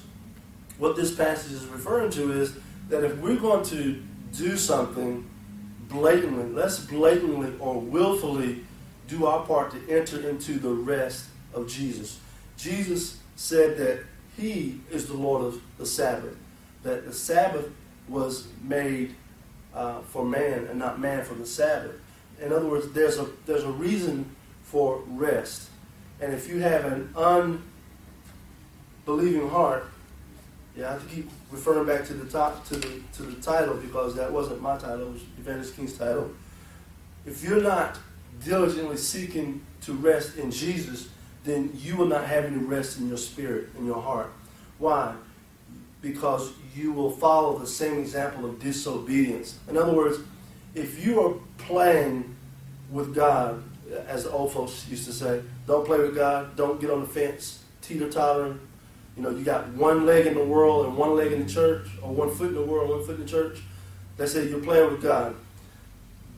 what 0.79 0.97
this 0.97 1.14
passage 1.14 1.53
is 1.53 1.67
referring 1.67 2.11
to 2.12 2.33
is 2.33 2.57
that 2.88 3.05
if 3.05 3.17
we're 3.19 3.37
going 3.37 3.64
to 3.67 4.03
do 4.33 4.57
something 4.57 5.29
blatantly, 5.88 6.51
let's 6.53 6.79
blatantly 6.79 7.53
or 7.59 7.81
willfully 7.81 8.64
do 9.09 9.27
our 9.27 9.44
part 9.44 9.73
to 9.73 9.79
enter 9.90 10.29
into 10.29 10.53
the 10.59 10.71
rest 10.71 11.27
of 11.55 11.66
Jesus. 11.66 12.21
Jesus 12.57 13.18
said 13.37 13.77
that 13.79 14.05
he 14.37 14.81
is 14.90 15.07
the 15.07 15.16
Lord 15.16 15.44
of 15.44 15.61
the 15.79 15.87
Sabbath. 15.87 16.37
That 16.83 17.07
the 17.07 17.12
Sabbath 17.12 17.71
was 18.07 18.47
made 18.62 19.14
uh, 19.75 20.01
for 20.01 20.25
man 20.25 20.66
and 20.66 20.79
not 20.79 21.01
man 21.01 21.25
for 21.25 21.35
the 21.35 21.47
Sabbath. 21.47 22.01
In 22.40 22.53
other 22.53 22.66
words, 22.66 22.92
there's 22.92 23.18
a 23.18 23.27
there's 23.47 23.64
a 23.64 23.73
reason 23.73 24.37
for 24.62 25.03
rest. 25.09 25.71
And 26.21 26.33
if 26.33 26.49
you 26.49 26.61
have 26.61 26.85
an 26.85 27.12
unbelieving 29.07 29.49
heart, 29.49 29.87
yeah, 30.77 30.88
I 30.88 30.92
have 30.92 31.09
to 31.09 31.14
keep 31.14 31.29
referring 31.51 31.87
back 31.87 32.05
to 32.07 32.14
the 32.14 32.31
top 32.31 32.66
to 32.68 32.77
the 32.77 33.01
to 33.14 33.23
the 33.23 33.40
title 33.40 33.75
because 33.75 34.14
that 34.16 34.33
wasn't 34.33 34.62
my 34.62 34.77
title, 34.77 35.09
it 35.09 35.12
was 35.12 35.23
Evangelist 35.38 35.75
King's 35.75 35.99
title. 35.99 36.31
If 37.27 37.42
you're 37.42 37.62
not 37.62 37.99
diligently 38.44 38.96
seeking 38.96 39.64
to 39.83 39.92
rest 39.92 40.37
in 40.37 40.51
Jesus, 40.51 41.09
then 41.44 41.70
you 41.77 41.96
will 41.96 42.07
not 42.07 42.24
have 42.24 42.44
any 42.44 42.57
rest 42.57 42.98
in 42.98 43.09
your 43.09 43.16
spirit, 43.16 43.68
in 43.79 43.87
your 43.87 44.01
heart. 44.01 44.31
Why? 44.79 45.14
Because 46.03 46.53
you 46.74 46.92
will 46.92 47.11
follow 47.11 47.59
the 47.59 47.66
same 47.66 47.98
example 47.98 48.44
of 48.44 48.61
disobedience. 48.61 49.59
In 49.68 49.77
other 49.77 49.92
words, 49.92 50.18
if 50.74 51.05
you 51.05 51.20
are 51.20 51.35
playing 51.59 52.37
with 52.90 53.14
God, 53.14 53.62
as 54.07 54.24
the 54.24 54.31
old 54.31 54.53
folks 54.53 54.87
used 54.88 55.07
to 55.07 55.12
say, 55.12 55.42
don't 55.66 55.87
play 55.87 55.98
with 55.98 56.14
God, 56.14 56.57
don't 56.57 56.81
get 56.81 56.90
on 56.90 57.01
the 57.01 57.07
fence, 57.07 57.64
teeter 57.81 58.11
tottering. 58.11 58.61
You 59.16 59.22
know, 59.22 59.31
you 59.31 59.44
got 59.44 59.68
one 59.68 60.07
leg 60.07 60.27
in 60.27 60.35
the 60.35 60.44
world 60.44 60.87
and 60.87 60.96
one 60.96 61.16
leg 61.16 61.33
in 61.33 61.44
the 61.44 61.53
church, 61.53 61.88
or 62.03 62.12
one 62.12 62.31
foot 62.31 62.48
in 62.48 62.55
the 62.55 62.62
world, 62.62 62.90
one 62.90 63.05
foot 63.05 63.16
in 63.16 63.22
the 63.22 63.29
church. 63.29 63.61
They 64.16 64.27
say 64.27 64.48
you're 64.48 64.61
playing 64.61 64.90
with 64.90 65.03
God. 65.03 65.35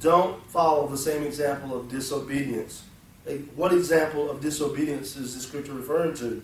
Don't 0.00 0.44
follow 0.50 0.88
the 0.88 0.96
same 0.98 1.22
example 1.22 1.78
of 1.78 1.88
disobedience 1.88 2.84
what 3.54 3.72
example 3.72 4.30
of 4.30 4.40
disobedience 4.40 5.16
is 5.16 5.34
the 5.34 5.40
scripture 5.40 5.74
referring 5.74 6.14
to? 6.16 6.42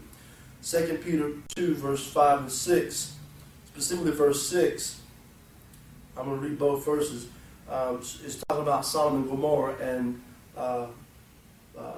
2 0.63 1.01
Peter 1.05 1.33
2, 1.55 1.75
verse 1.75 2.07
5 2.07 2.41
and 2.41 2.53
6, 2.53 3.15
specifically 3.67 4.11
verse 4.11 4.47
6. 4.49 5.01
I'm 6.17 6.27
going 6.27 6.41
to 6.41 6.49
read 6.49 6.59
both 6.59 6.85
verses. 6.85 7.29
Um, 7.71 7.97
it's 7.99 8.43
talking 8.49 8.63
about 8.63 8.85
Sodom 8.85 9.23
and 9.23 9.29
Gomorrah 9.29 9.77
and 9.77 10.21
uh, 10.57 10.87
uh, 11.79 11.93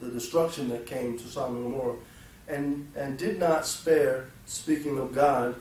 the 0.00 0.08
destruction 0.10 0.68
that 0.70 0.86
came 0.86 1.18
to 1.18 1.24
Sodom 1.24 1.56
and 1.56 1.64
Gomorrah. 1.72 1.96
And, 2.46 2.90
and 2.96 3.18
did 3.18 3.38
not 3.38 3.66
spare, 3.66 4.30
speaking 4.46 4.98
of 4.98 5.14
God, 5.14 5.56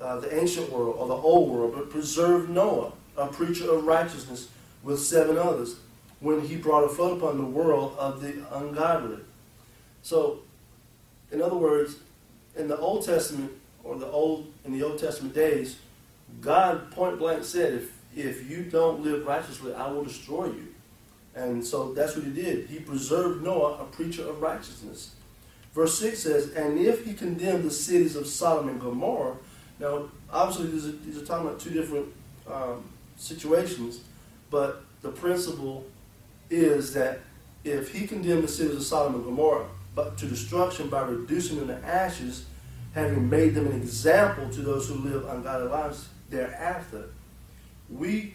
uh, 0.00 0.20
the 0.20 0.38
ancient 0.38 0.70
world 0.70 0.96
or 0.98 1.08
the 1.08 1.14
old 1.14 1.50
world, 1.50 1.74
but 1.74 1.90
preserved 1.90 2.48
Noah, 2.48 2.92
a 3.16 3.26
preacher 3.26 3.70
of 3.70 3.84
righteousness, 3.84 4.48
with 4.82 5.00
seven 5.00 5.38
others 5.38 5.76
when 6.20 6.40
he 6.40 6.56
brought 6.56 6.84
a 6.84 6.88
flood 6.88 7.16
upon 7.18 7.36
the 7.36 7.44
world 7.44 7.96
of 7.98 8.20
the 8.20 8.44
ungodly. 8.56 9.18
So, 10.02 10.40
in 11.30 11.42
other 11.42 11.56
words, 11.56 11.96
in 12.56 12.68
the 12.68 12.78
Old 12.78 13.04
Testament 13.04 13.52
or 13.84 13.96
the 13.96 14.06
old 14.06 14.52
in 14.64 14.72
the 14.72 14.84
Old 14.84 14.98
Testament 14.98 15.34
days, 15.34 15.78
God 16.40 16.90
point 16.90 17.18
blank 17.18 17.44
said, 17.44 17.74
if 17.74 17.98
if 18.14 18.48
you 18.50 18.64
don't 18.64 19.02
live 19.02 19.26
righteously, 19.26 19.74
I 19.74 19.90
will 19.90 20.04
destroy 20.04 20.46
you. 20.46 20.74
And 21.34 21.64
so 21.64 21.94
that's 21.94 22.14
what 22.14 22.26
he 22.26 22.30
did. 22.30 22.68
He 22.68 22.78
preserved 22.78 23.42
Noah, 23.42 23.78
a 23.78 23.84
preacher 23.84 24.28
of 24.28 24.42
righteousness. 24.42 25.14
Verse 25.74 25.98
6 25.98 26.18
says, 26.18 26.50
And 26.50 26.78
if 26.78 27.06
he 27.06 27.14
condemned 27.14 27.64
the 27.64 27.70
cities 27.70 28.16
of 28.16 28.26
Sodom 28.26 28.68
and 28.68 28.78
Gomorrah, 28.78 29.36
now 29.80 30.10
obviously 30.30 30.66
these 30.66 30.86
are, 30.86 30.92
these 30.92 31.16
are 31.16 31.24
talking 31.24 31.46
about 31.46 31.58
two 31.58 31.70
different 31.70 32.08
um, 32.46 32.84
situations, 33.22 34.00
but 34.50 34.82
the 35.00 35.10
principle 35.10 35.84
is 36.50 36.92
that 36.94 37.20
if 37.64 37.92
he 37.92 38.06
condemned 38.06 38.44
the 38.44 38.48
cities 38.48 38.76
of 38.76 38.82
Sodom 38.82 39.14
and 39.14 39.24
Gomorrah 39.24 39.66
but 39.94 40.18
to 40.18 40.26
destruction 40.26 40.88
by 40.88 41.02
reducing 41.02 41.58
them 41.58 41.68
to 41.68 41.86
ashes, 41.86 42.46
having 42.94 43.28
made 43.30 43.54
them 43.54 43.66
an 43.66 43.74
example 43.74 44.50
to 44.50 44.60
those 44.60 44.88
who 44.88 44.94
live 44.94 45.26
ungodly 45.28 45.68
lives 45.68 46.08
thereafter, 46.28 47.04
we 47.88 48.34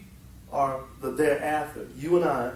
are 0.52 0.82
the 1.02 1.12
thereafter. 1.12 1.88
You 1.97 2.17
and 2.17 2.26
I 2.26 2.52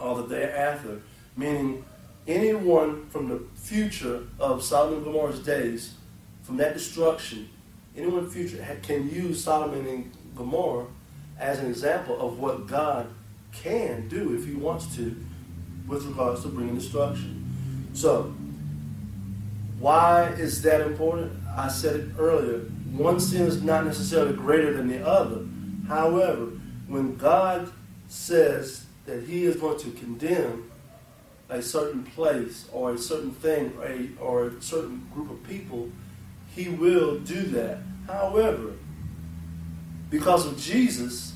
are 0.00 0.16
the 0.16 0.26
thereafter, 0.26 1.00
meaning 1.36 1.84
anyone 2.26 3.08
from 3.10 3.28
the 3.28 3.42
future 3.54 4.22
of 4.40 4.62
Sodom 4.62 4.96
and 4.96 5.04
Gomorrah's 5.04 5.40
days, 5.40 5.94
from 6.42 6.56
that 6.56 6.74
destruction, 6.74 7.48
anyone 7.96 8.28
future 8.28 8.64
can 8.82 9.08
use 9.10 9.44
Sodom 9.44 9.74
and 9.86 10.12
Gomorrah 10.34 10.86
as 11.38 11.58
an 11.58 11.66
example 11.66 12.20
of 12.20 12.38
what 12.38 12.66
God 12.66 13.08
can 13.52 14.08
do 14.08 14.34
if 14.34 14.44
He 14.44 14.54
wants 14.54 14.94
to 14.96 15.16
with 15.86 16.04
regards 16.04 16.42
to 16.42 16.48
bringing 16.48 16.74
destruction. 16.74 17.90
So, 17.94 18.34
why 19.78 20.28
is 20.30 20.62
that 20.62 20.80
important? 20.80 21.32
I 21.56 21.68
said 21.68 21.96
it 21.96 22.08
earlier. 22.18 22.58
One 22.92 23.20
sin 23.20 23.46
is 23.46 23.62
not 23.62 23.84
necessarily 23.84 24.34
greater 24.34 24.72
than 24.74 24.88
the 24.88 25.06
other. 25.06 25.46
However, 25.88 26.50
when 26.86 27.16
God 27.16 27.72
says 28.08 28.86
that 29.06 29.24
He 29.24 29.44
is 29.44 29.56
going 29.56 29.78
to 29.78 29.90
condemn 29.92 30.70
a 31.48 31.62
certain 31.62 32.04
place 32.04 32.68
or 32.72 32.92
a 32.92 32.98
certain 32.98 33.30
thing 33.30 33.72
or 33.78 33.86
a, 33.86 34.08
or 34.20 34.46
a 34.48 34.62
certain 34.62 35.08
group 35.14 35.30
of 35.30 35.42
people, 35.44 35.90
He 36.54 36.68
will 36.68 37.18
do 37.20 37.42
that. 37.42 37.78
However, 38.06 38.72
because 40.10 40.46
of 40.46 40.58
Jesus, 40.58 41.34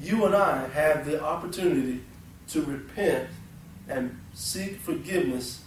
you 0.00 0.24
and 0.24 0.34
I 0.34 0.68
have 0.68 1.06
the 1.06 1.22
opportunity 1.22 2.02
to 2.48 2.62
repent 2.62 3.28
and 3.88 4.18
seek 4.32 4.76
forgiveness 4.76 5.62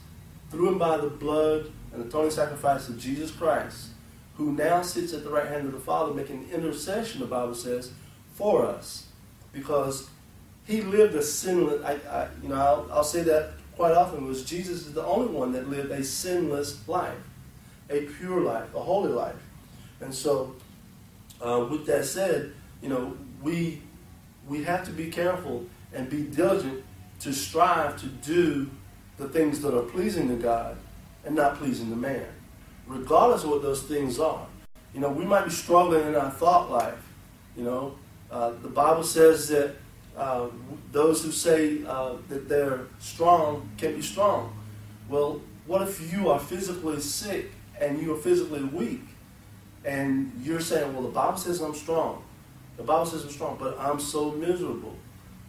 through 0.49 0.69
and 0.69 0.79
by 0.79 0.97
the 0.97 1.09
blood 1.09 1.71
and 1.93 2.05
atoning 2.05 2.31
sacrifice 2.31 2.87
of 2.87 2.99
Jesus 2.99 3.31
Christ, 3.31 3.89
who 4.35 4.51
now 4.51 4.81
sits 4.81 5.13
at 5.13 5.23
the 5.23 5.29
right 5.29 5.47
hand 5.47 5.65
of 5.65 5.71
the 5.71 5.79
Father 5.79 6.13
making 6.13 6.49
intercession, 6.51 7.21
the 7.21 7.27
Bible 7.27 7.55
says, 7.55 7.91
for 8.33 8.65
us. 8.65 9.07
Because 9.53 10.09
he 10.65 10.81
lived 10.81 11.15
a 11.15 11.21
sinless, 11.23 11.83
I, 11.83 11.93
I, 12.09 12.27
you 12.41 12.49
know, 12.49 12.55
I'll, 12.55 12.89
I'll 12.91 13.03
say 13.03 13.23
that 13.23 13.53
quite 13.75 13.93
often, 13.93 14.25
was 14.25 14.43
Jesus 14.43 14.85
is 14.85 14.93
the 14.93 15.05
only 15.05 15.27
one 15.27 15.51
that 15.53 15.69
lived 15.69 15.91
a 15.91 16.03
sinless 16.03 16.87
life, 16.87 17.17
a 17.89 18.01
pure 18.01 18.41
life, 18.41 18.73
a 18.73 18.79
holy 18.79 19.11
life. 19.11 19.35
And 20.01 20.13
so, 20.13 20.55
uh, 21.41 21.65
with 21.69 21.85
that 21.85 22.05
said, 22.05 22.53
you 22.81 22.89
know, 22.89 23.17
we 23.41 23.81
we 24.47 24.63
have 24.63 24.85
to 24.85 24.91
be 24.91 25.09
careful 25.09 25.65
and 25.93 26.09
be 26.09 26.23
diligent 26.23 26.83
to 27.19 27.33
strive 27.33 27.99
to 27.99 28.07
do 28.07 28.69
the 29.17 29.27
things 29.29 29.61
that 29.61 29.75
are 29.75 29.83
pleasing 29.83 30.27
to 30.27 30.35
God 30.35 30.77
and 31.23 31.35
not 31.35 31.57
pleasing 31.57 31.89
to 31.89 31.95
man, 31.95 32.27
regardless 32.85 33.43
of 33.43 33.49
what 33.49 33.61
those 33.61 33.83
things 33.83 34.19
are. 34.19 34.45
You 34.93 34.99
know, 34.99 35.09
we 35.09 35.25
might 35.25 35.45
be 35.45 35.51
struggling 35.51 36.07
in 36.07 36.15
our 36.15 36.29
thought 36.29 36.69
life. 36.69 37.01
You 37.57 37.63
know, 37.63 37.95
uh, 38.29 38.51
the 38.61 38.69
Bible 38.69 39.03
says 39.03 39.47
that 39.47 39.75
uh, 40.15 40.47
those 40.91 41.23
who 41.23 41.31
say 41.31 41.83
uh, 41.85 42.15
that 42.29 42.47
they're 42.47 42.81
strong 42.99 43.69
can 43.77 43.95
be 43.95 44.01
strong. 44.01 44.55
Well, 45.09 45.41
what 45.65 45.81
if 45.81 46.13
you 46.13 46.29
are 46.29 46.39
physically 46.39 46.99
sick 46.99 47.51
and 47.79 48.01
you 48.01 48.13
are 48.13 48.17
physically 48.17 48.63
weak, 48.63 49.01
and 49.85 50.31
you're 50.43 50.59
saying, 50.59 50.93
"Well, 50.93 51.03
the 51.03 51.09
Bible 51.09 51.37
says 51.37 51.61
I'm 51.61 51.75
strong." 51.75 52.23
The 52.77 52.83
Bible 52.83 53.05
says 53.05 53.23
I'm 53.23 53.29
strong, 53.29 53.57
but 53.59 53.79
I'm 53.79 53.99
so 53.99 54.31
miserable. 54.31 54.95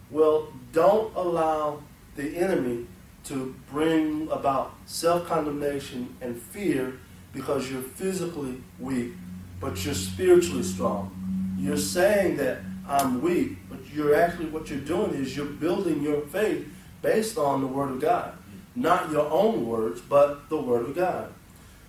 Well, 0.09 0.47
don't 0.71 1.13
allow 1.15 1.81
the 2.15 2.37
enemy 2.37 2.85
to 3.25 3.53
bring 3.69 4.29
about 4.31 4.73
self 4.85 5.27
condemnation 5.27 6.15
and 6.21 6.41
fear 6.41 6.99
because 7.33 7.69
you're 7.69 7.81
physically 7.81 8.61
weak, 8.79 9.11
but 9.59 9.83
you're 9.83 9.93
spiritually 9.93 10.63
strong. 10.63 11.55
You're 11.59 11.77
saying 11.77 12.37
that 12.37 12.59
I'm 12.87 13.21
weak, 13.21 13.57
but 13.69 13.79
you're 13.93 14.15
actually, 14.15 14.45
what 14.45 14.69
you're 14.69 14.79
doing 14.79 15.13
is 15.13 15.35
you're 15.35 15.45
building 15.45 16.01
your 16.01 16.21
faith 16.21 16.67
based 17.01 17.37
on 17.37 17.61
the 17.61 17.67
Word 17.67 17.91
of 17.91 17.99
God. 17.99 18.37
Not 18.75 19.11
your 19.11 19.29
own 19.29 19.67
words, 19.67 19.99
but 20.01 20.49
the 20.49 20.57
Word 20.57 20.85
of 20.85 20.95
God. 20.95 21.33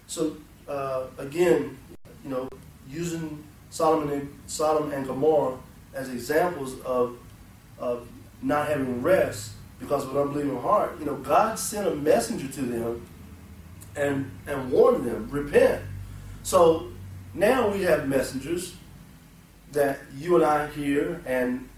So, 0.07 0.37
uh, 0.67 1.05
again, 1.19 1.79
you 2.25 2.31
know, 2.31 2.49
using 2.89 3.45
Solomon 3.71 4.31
and, 4.59 4.93
and 4.93 5.07
Gomorrah 5.07 5.59
as 5.95 6.09
examples 6.09 6.81
of, 6.81 7.19
of 7.79 8.09
not 8.43 8.69
having 8.69 9.03
rest 9.03 9.53
because 9.79 10.05
of 10.05 10.17
an 10.17 10.23
unbelieving 10.23 10.61
heart. 10.61 10.99
You 10.99 11.07
know, 11.07 11.17
God 11.17 11.59
sent 11.59 11.87
a 11.87 11.95
messenger 11.95 12.49
to 12.49 12.63
them 12.63 13.07
and, 13.97 14.31
and 14.47 14.71
warned 14.71 15.05
them, 15.05 15.29
repent. 15.31 15.83
So 16.43 16.89
now 17.35 17.69
we 17.69 17.83
have 17.83 18.09
messengers 18.09 18.75
that 19.73 19.99
you 20.17 20.37
and 20.37 20.45
I 20.45 20.69
hear, 20.69 21.21
and 21.27 21.69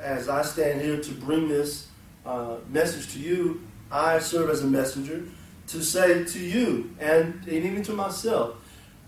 as 0.00 0.28
I 0.28 0.42
stand 0.42 0.80
here 0.80 1.00
to 1.00 1.12
bring 1.12 1.48
this 1.48 1.88
uh, 2.24 2.56
message 2.68 3.12
to 3.14 3.18
you, 3.18 3.62
I 3.90 4.18
serve 4.20 4.48
as 4.50 4.62
a 4.62 4.66
messenger 4.66 5.24
to 5.68 5.82
say 5.82 6.24
to 6.24 6.38
you 6.38 6.94
and, 7.00 7.34
and 7.46 7.64
even 7.64 7.82
to 7.84 7.92
myself, 7.92 8.56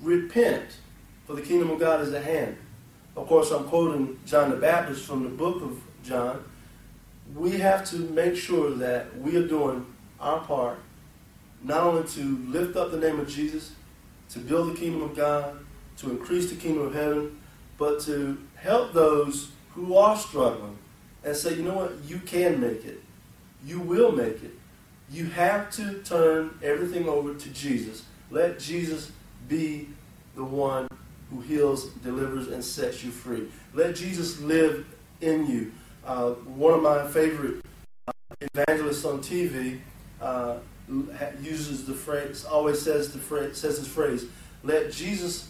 repent 0.05 0.77
for 1.27 1.35
the 1.35 1.43
kingdom 1.43 1.71
of 1.71 1.81
God 1.81 2.01
is 2.01 2.13
at 2.13 2.25
hand. 2.25 2.57
Of 3.17 3.27
course, 3.27 3.51
I'm 3.51 3.65
quoting 3.65 4.19
John 4.27 4.51
the 4.51 4.57
Baptist 4.57 5.07
from 5.07 5.23
the 5.23 5.31
book 5.31 5.63
of 5.63 5.81
John. 6.03 6.45
We 7.35 7.53
have 7.53 7.89
to 7.91 7.97
make 7.97 8.37
sure 8.37 8.71
that 8.71 9.19
we 9.19 9.37
are 9.37 9.47
doing 9.47 9.87
our 10.21 10.41
part, 10.41 10.79
not 11.63 11.85
only 11.85 12.07
to 12.09 12.39
lift 12.49 12.77
up 12.77 12.91
the 12.91 12.99
name 12.99 13.19
of 13.19 13.29
Jesus, 13.29 13.73
to 14.31 14.39
build 14.39 14.75
the 14.75 14.79
kingdom 14.79 15.03
of 15.03 15.17
God, 15.17 15.59
to 15.99 16.11
increase 16.11 16.51
the 16.51 16.57
kingdom 16.57 16.87
of 16.87 16.95
heaven, 16.95 17.41
but 17.79 18.01
to 18.01 18.39
help 18.57 18.93
those 18.93 19.51
who 19.75 19.97
are 19.97 20.17
struggling 20.17 20.77
and 21.25 21.35
say, 21.35 21.55
you 21.55 21.63
know 21.63 21.75
what, 21.75 21.93
you 22.07 22.19
can 22.19 22.61
make 22.61 22.85
it. 22.85 23.03
You 23.65 23.81
will 23.81 24.13
make 24.13 24.43
it. 24.43 24.53
You 25.11 25.27
have 25.27 25.71
to 25.73 26.03
turn 26.03 26.59
everything 26.63 27.09
over 27.09 27.35
to 27.35 27.49
Jesus. 27.51 28.05
Let 28.31 28.59
Jesus 28.59 29.11
be 29.49 29.89
the 30.35 30.45
one 30.45 30.89
who 31.31 31.41
heals, 31.41 31.87
delivers, 32.05 32.49
and 32.49 32.65
sets 32.65 33.03
you 33.03 33.11
free. 33.11 33.49
Let 33.73 33.95
Jesus 33.95 34.41
live 34.41 34.87
in 35.21 35.47
you. 35.47 35.73
Uh, 36.05 36.31
one 36.33 36.75
of 36.75 36.83
my 36.83 37.07
favorite 37.09 37.65
uh, 38.07 38.13
evangelists 38.41 39.05
on 39.05 39.21
TV 39.21 39.81
uh, 40.21 40.57
uses 41.41 41.87
the 41.87 41.95
phrase, 41.95 42.45
always 42.45 42.81
says 42.81 43.13
the 43.13 43.19
phrase, 43.19 43.57
says 43.57 43.79
this 43.79 43.89
phrase, 43.89 44.27
"Let 44.63 44.93
Jesus 44.93 45.49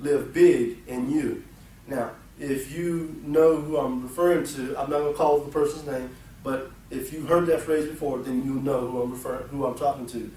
live 0.00 0.34
big 0.34 0.78
in 0.86 1.10
you." 1.10 1.44
Now, 1.86 2.10
if 2.38 2.72
you 2.72 3.20
know 3.24 3.56
who 3.56 3.76
I'm 3.78 4.02
referring 4.02 4.44
to, 4.44 4.78
I'm 4.78 4.90
not 4.90 4.98
going 4.98 5.12
to 5.12 5.16
call 5.16 5.38
the 5.40 5.50
person's 5.50 5.86
name, 5.86 6.10
but 6.42 6.70
if 6.90 7.12
you 7.12 7.26
heard 7.26 7.46
that 7.46 7.60
phrase 7.60 7.88
before, 7.88 8.18
then 8.18 8.44
you 8.44 8.54
know 8.54 8.86
who 8.88 9.02
I'm 9.02 9.12
referring, 9.12 9.48
who 9.48 9.64
I'm 9.66 9.76
talking 9.76 10.06
to. 10.06 10.30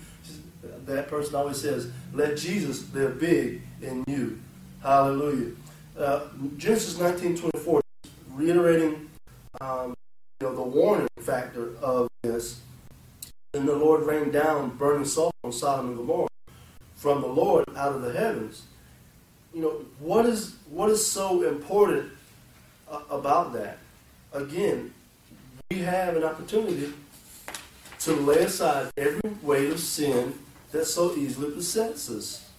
That 0.88 1.10
person 1.10 1.36
always 1.36 1.62
says, 1.62 1.92
"Let 2.14 2.38
Jesus 2.38 2.92
live 2.94 3.20
big 3.20 3.62
in 3.82 4.04
you." 4.08 4.40
Hallelujah. 4.82 5.52
Uh, 5.98 6.22
Genesis 6.58 6.98
19:24, 6.98 7.82
reiterating 8.34 9.10
um, 9.60 9.96
you 10.40 10.48
know, 10.48 10.56
the 10.56 10.62
warning 10.62 11.08
factor 11.20 11.76
of 11.82 12.08
this. 12.24 12.62
And 13.54 13.68
the 13.68 13.76
Lord 13.76 14.04
rained 14.04 14.34
down 14.34 14.78
burning 14.78 15.06
sulfur 15.06 15.34
on 15.44 15.52
Sodom 15.52 15.88
and 15.88 15.98
Gomorrah 15.98 16.28
from 16.96 17.22
the 17.22 17.28
Lord 17.28 17.66
out 17.76 17.94
of 17.94 18.02
the 18.02 18.14
heavens. 18.14 18.64
You 19.54 19.62
know 19.62 19.86
what 20.00 20.26
is 20.26 20.56
what 20.70 20.90
is 20.90 21.06
so 21.06 21.44
important 21.44 22.12
uh, 22.90 23.02
about 23.10 23.54
that? 23.54 23.80
Again, 24.34 24.94
we 25.72 25.80
have 25.80 26.16
an 26.16 26.24
opportunity 26.24 26.94
to 28.00 28.14
lay 28.14 28.44
aside 28.44 28.92
every 28.98 29.32
weight 29.42 29.72
of 29.72 29.80
sin 29.80 30.38
that 30.72 30.86
so 30.86 31.16
easily 31.16 31.54
besets 31.54 32.10
us. 32.10 32.50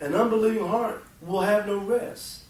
An 0.00 0.14
unbelieving 0.14 0.66
heart 0.66 1.04
will 1.22 1.42
have 1.42 1.66
no 1.66 1.78
rest. 1.78 2.42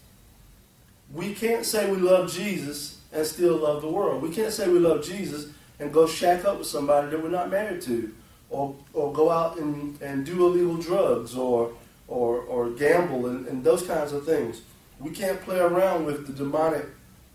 We 1.13 1.33
can't 1.33 1.65
say 1.65 1.89
we 1.89 1.97
love 1.97 2.31
Jesus 2.31 2.99
and 3.11 3.25
still 3.25 3.57
love 3.57 3.81
the 3.81 3.89
world. 3.89 4.21
We 4.21 4.29
can't 4.29 4.53
say 4.53 4.69
we 4.69 4.79
love 4.79 5.03
Jesus 5.03 5.47
and 5.79 5.91
go 5.91 6.05
shack 6.05 6.45
up 6.45 6.59
with 6.59 6.67
somebody 6.67 7.09
that 7.09 7.23
we're 7.23 7.29
not 7.29 7.49
married 7.49 7.81
to, 7.83 8.13
or, 8.49 8.75
or 8.93 9.11
go 9.13 9.31
out 9.31 9.57
and, 9.57 9.99
and 10.01 10.25
do 10.25 10.45
illegal 10.45 10.77
drugs, 10.77 11.35
or, 11.35 11.71
or, 12.07 12.41
or 12.41 12.69
gamble, 12.71 13.27
and, 13.27 13.47
and 13.47 13.63
those 13.63 13.83
kinds 13.83 14.11
of 14.11 14.25
things. 14.25 14.61
We 14.99 15.11
can't 15.11 15.41
play 15.41 15.59
around 15.59 16.05
with 16.05 16.27
the 16.27 16.33
demonic 16.33 16.85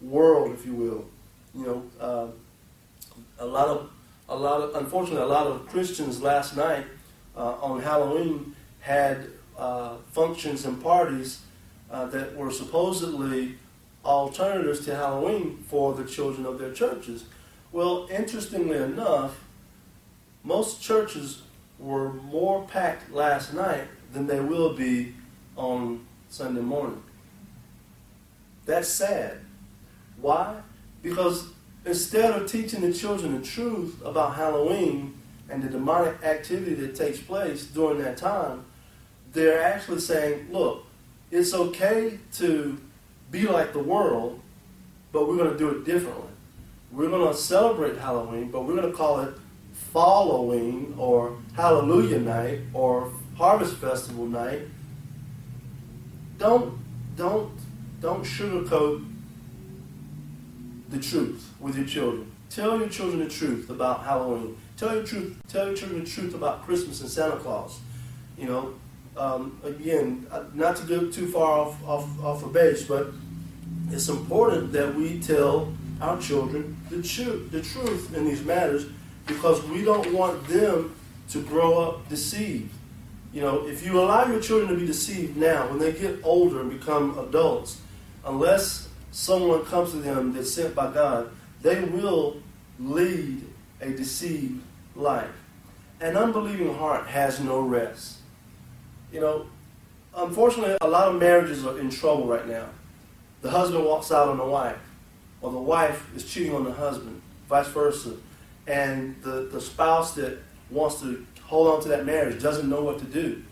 world, 0.03 0.53
if 0.53 0.67
you 0.67 0.75
will. 0.75 1.07
You 1.55 1.67
know, 1.67 1.85
uh, 2.01 2.27
a 3.39 3.47
lot 3.47 3.69
of, 3.69 3.91
a 4.29 4.37
lot 4.37 4.61
of, 4.61 4.75
unfortunately, 4.75 5.23
a 5.23 5.27
lot 5.27 5.47
of 5.47 5.67
Christians 5.69 6.21
last 6.21 6.57
night 6.57 6.85
uh, 7.37 7.57
on 7.61 7.81
Halloween 7.81 8.55
had 8.81 9.29
uh, 9.59 9.97
functions 10.13 10.65
and 10.65 10.83
parties 10.83 11.41
uh, 11.91 12.07
that 12.07 12.37
were 12.37 12.51
supposedly 12.51 13.57
alternatives 14.05 14.85
to 14.85 14.95
Halloween 14.95 15.65
for 15.69 15.95
the 15.95 16.05
children 16.05 16.47
of 16.47 16.59
their 16.59 16.73
churches. 16.73 17.25
Well, 17.73 18.09
interestingly 18.11 18.77
enough, 18.77 19.41
most 20.43 20.83
churches 20.83 21.43
were 21.79 22.13
more 22.13 22.67
packed 22.67 23.11
last 23.13 23.55
night 23.55 23.89
than 24.13 24.27
they 24.27 24.41
will 24.41 24.75
be 24.75 25.15
on 25.57 26.07
Sunday 26.29 26.61
morning. 26.61 27.03
That's 28.67 28.89
sad. 28.89 29.41
Why? 30.21 30.61
Because 31.03 31.49
instead 31.85 32.31
of 32.31 32.51
teaching 32.51 32.81
the 32.81 32.93
children 32.93 33.41
the 33.41 33.47
truth 33.47 34.01
about 34.05 34.37
Halloween 34.37 35.15
and 35.49 35.63
the 35.63 35.69
demonic 35.69 36.23
activity 36.23 36.75
that 36.75 36.95
takes 36.95 37.19
place 37.19 37.67
during 37.67 37.99
that 38.03 38.17
time, 38.17 38.65
they're 39.33 39.63
actually 39.63 40.01
saying, 40.01 40.49
look, 40.51 40.87
it's 41.31 41.53
okay 41.53 42.19
to 42.35 42.81
be 43.31 43.47
like 43.47 43.73
the 43.73 43.81
world, 43.81 44.41
but 45.13 45.29
we're 45.29 45.37
going 45.37 45.51
to 45.51 45.59
do 45.59 45.71
it 45.71 45.85
differently. 45.85 46.31
We're 46.93 47.11
going 47.11 47.27
to 47.27 47.37
celebrate 47.37 47.97
Halloween, 47.99 48.51
but 48.51 48.65
we're 48.65 48.77
going 48.77 48.91
to 48.91 48.97
call 48.97 49.21
it 49.21 49.35
Following 49.93 50.95
or 50.97 51.37
Hallelujah 51.57 52.21
Night 52.21 52.61
or 52.73 53.13
Harvest 53.37 53.77
Festival 53.77 54.27
Night. 54.27 54.63
Don't 56.39 56.79
don't 57.17 57.53
don't 58.01 58.25
sugarcoat 58.25 59.05
the 60.91 60.99
truth 60.99 61.53
with 61.59 61.77
your 61.77 61.87
children. 61.87 62.31
Tell 62.51 62.79
your 62.79 62.89
children 62.89 63.21
the 63.25 63.29
truth 63.29 63.71
about 63.71 64.05
Halloween. 64.05 64.57
Tell 64.77 64.95
your 64.95 65.05
truth. 65.05 65.37
Tell 65.49 65.67
your 65.67 65.77
children 65.77 66.03
the 66.03 66.11
truth 66.11 66.35
about 66.35 66.65
Christmas 66.65 67.01
and 67.01 67.09
Santa 67.09 67.37
Claus. 67.37 67.79
You 68.37 68.47
know, 68.47 68.75
um, 69.17 69.61
again, 69.63 70.27
uh, 70.31 70.45
not 70.53 70.77
to 70.77 70.83
go 70.85 71.11
too 71.11 71.29
far 71.29 71.61
off 71.61 71.85
off 71.87 72.25
off 72.25 72.45
a 72.45 72.49
base, 72.49 72.85
but 72.85 73.13
it's 73.91 74.09
important 74.09 74.73
that 74.73 74.95
we 74.95 75.21
tell 75.21 75.73
our 76.01 76.21
children 76.21 76.77
the 76.91 77.03
truth, 77.03 77.53
the 77.53 77.63
truth 77.63 78.15
in 78.17 78.25
these 78.25 78.45
matters, 78.45 78.87
because 79.27 79.63
we 79.65 79.85
don't 79.85 80.13
want 80.13 80.45
them 80.49 80.95
to 81.31 81.43
grow 81.43 81.79
up 81.79 82.09
deceived. 82.09 82.73
You 83.33 83.43
know, 83.43 83.67
if 83.67 83.85
you 83.85 84.01
allow 84.01 84.27
your 84.27 84.41
children 84.41 84.71
to 84.71 84.77
be 84.77 84.87
deceived 84.87 85.37
now, 85.37 85.69
when 85.69 85.79
they 85.79 85.93
get 85.93 86.19
older 86.25 86.61
and 86.61 86.71
become 86.71 87.19
adults, 87.19 87.81
unless 88.25 88.89
someone 89.13 89.65
comes 89.65 89.93
to 89.93 89.99
them 89.99 90.33
that's 90.33 90.53
sent 90.53 90.75
by 90.75 90.93
God, 90.93 91.31
they 91.63 91.81
will 91.81 92.39
lead 92.79 93.43
a 93.81 93.91
deceived 93.91 94.63
life. 94.95 95.31
An 96.01 96.17
unbelieving 96.17 96.75
heart 96.75 97.07
has 97.07 97.41
no 97.41 97.61
rest. 97.61 98.19
You 99.13 99.21
know, 99.21 99.47
unfortunately, 100.17 100.77
a 100.81 100.89
lot 100.89 101.09
of 101.09 101.21
marriages 101.21 101.65
are 101.65 101.79
in 101.79 101.91
trouble 101.91 102.27
right 102.27 102.47
now. 102.47 102.69
The 103.43 103.51
husband 103.51 103.85
walks 103.85 104.11
out 104.11 104.29
on 104.29 104.39
the 104.39 104.45
wife, 104.45 104.79
or 105.41 105.53
the 105.53 105.59
wife 105.59 106.15
is 106.17 106.25
cheating 106.25 106.55
on 106.55 106.65
the 106.65 106.73
husband, 106.73 107.21
vice 107.49 107.69
versa. 107.69 108.15
And 108.67 109.21
the, 109.23 109.49
the 109.53 109.61
spouse 109.61 110.15
that 110.15 110.39
wants 110.71 111.01
to 111.01 111.27
hold 111.43 111.69
on 111.69 111.83
to 111.83 111.89
that 111.91 112.07
marriage 112.07 112.43
doesn't 112.43 112.69
know 112.69 112.83
what 112.83 112.99
to 112.99 113.05
do. 113.05 113.43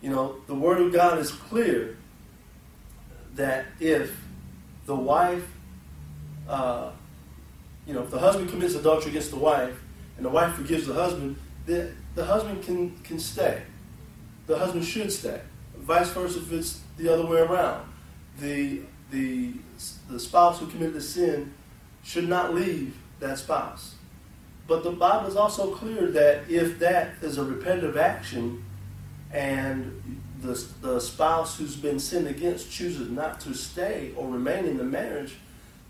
You 0.00 0.10
know, 0.10 0.36
the 0.46 0.54
Word 0.54 0.80
of 0.80 0.92
God 0.92 1.18
is 1.18 1.30
clear 1.30 1.96
that 3.34 3.66
if 3.80 4.16
the 4.86 4.94
wife, 4.94 5.46
uh, 6.48 6.90
you 7.86 7.94
know, 7.94 8.02
if 8.02 8.10
the 8.10 8.18
husband 8.18 8.50
commits 8.50 8.74
adultery 8.74 9.10
against 9.10 9.30
the 9.30 9.36
wife 9.36 9.80
and 10.16 10.24
the 10.24 10.30
wife 10.30 10.54
forgives 10.54 10.86
the 10.86 10.94
husband, 10.94 11.36
the, 11.66 11.92
the 12.14 12.24
husband 12.24 12.62
can, 12.62 12.96
can 12.98 13.18
stay. 13.18 13.62
The 14.46 14.58
husband 14.58 14.84
should 14.84 15.12
stay. 15.12 15.40
Vice 15.76 16.10
versa 16.10 16.38
if 16.38 16.52
it's 16.52 16.80
the 16.96 17.12
other 17.12 17.26
way 17.26 17.40
around. 17.40 17.88
The, 18.38 18.80
the, 19.10 19.52
the 20.08 20.18
spouse 20.18 20.60
who 20.60 20.66
committed 20.66 20.94
the 20.94 21.00
sin 21.00 21.52
should 22.02 22.28
not 22.28 22.54
leave 22.54 22.96
that 23.20 23.38
spouse. 23.38 23.94
But 24.66 24.82
the 24.82 24.92
Bible 24.92 25.28
is 25.28 25.36
also 25.36 25.74
clear 25.74 26.10
that 26.10 26.48
if 26.48 26.78
that 26.78 27.14
is 27.22 27.38
a 27.38 27.44
repetitive 27.44 27.96
action 27.96 28.64
and 29.30 30.20
the, 30.40 30.66
the 30.80 31.00
spouse 31.00 31.58
who's 31.58 31.76
been 31.76 31.98
sinned 31.98 32.28
against 32.28 32.70
chooses 32.70 33.10
not 33.10 33.40
to 33.40 33.54
stay 33.54 34.12
or 34.16 34.28
remain 34.28 34.64
in 34.64 34.78
the 34.78 34.84
marriage, 34.84 35.36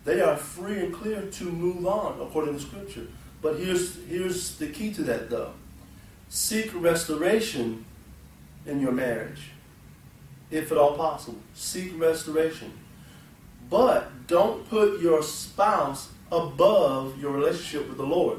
they 0.04 0.20
are 0.20 0.36
free 0.36 0.80
and 0.80 0.94
clear 0.94 1.22
to 1.22 1.44
move 1.44 1.86
on 1.86 2.20
according 2.20 2.54
to 2.54 2.60
Scripture. 2.60 3.06
But 3.40 3.56
here's, 3.56 3.96
here's 4.06 4.56
the 4.58 4.68
key 4.68 4.92
to 4.94 5.02
that, 5.02 5.30
though 5.30 5.52
seek 6.28 6.70
restoration 6.74 7.84
in 8.66 8.80
your 8.80 8.90
marriage, 8.90 9.50
if 10.50 10.72
at 10.72 10.78
all 10.78 10.96
possible. 10.96 11.38
Seek 11.54 11.98
restoration. 11.98 12.72
But 13.70 14.26
don't 14.26 14.68
put 14.68 15.00
your 15.00 15.22
spouse 15.22 16.10
above 16.32 17.18
your 17.20 17.32
relationship 17.32 17.88
with 17.88 17.98
the 17.98 18.06
Lord. 18.06 18.38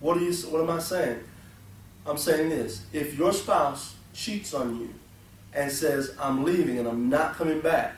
What, 0.00 0.18
are 0.18 0.20
you, 0.20 0.32
what 0.48 0.62
am 0.62 0.70
I 0.70 0.78
saying? 0.80 1.20
I'm 2.06 2.18
saying 2.18 2.50
this. 2.50 2.84
If 2.92 3.18
your 3.18 3.32
spouse 3.32 3.94
cheats 4.12 4.54
on 4.54 4.78
you 4.78 4.94
and 5.52 5.70
says, 5.70 6.14
I'm 6.20 6.44
leaving 6.44 6.78
and 6.78 6.86
I'm 6.86 7.08
not 7.08 7.34
coming 7.34 7.60
back, 7.60 7.96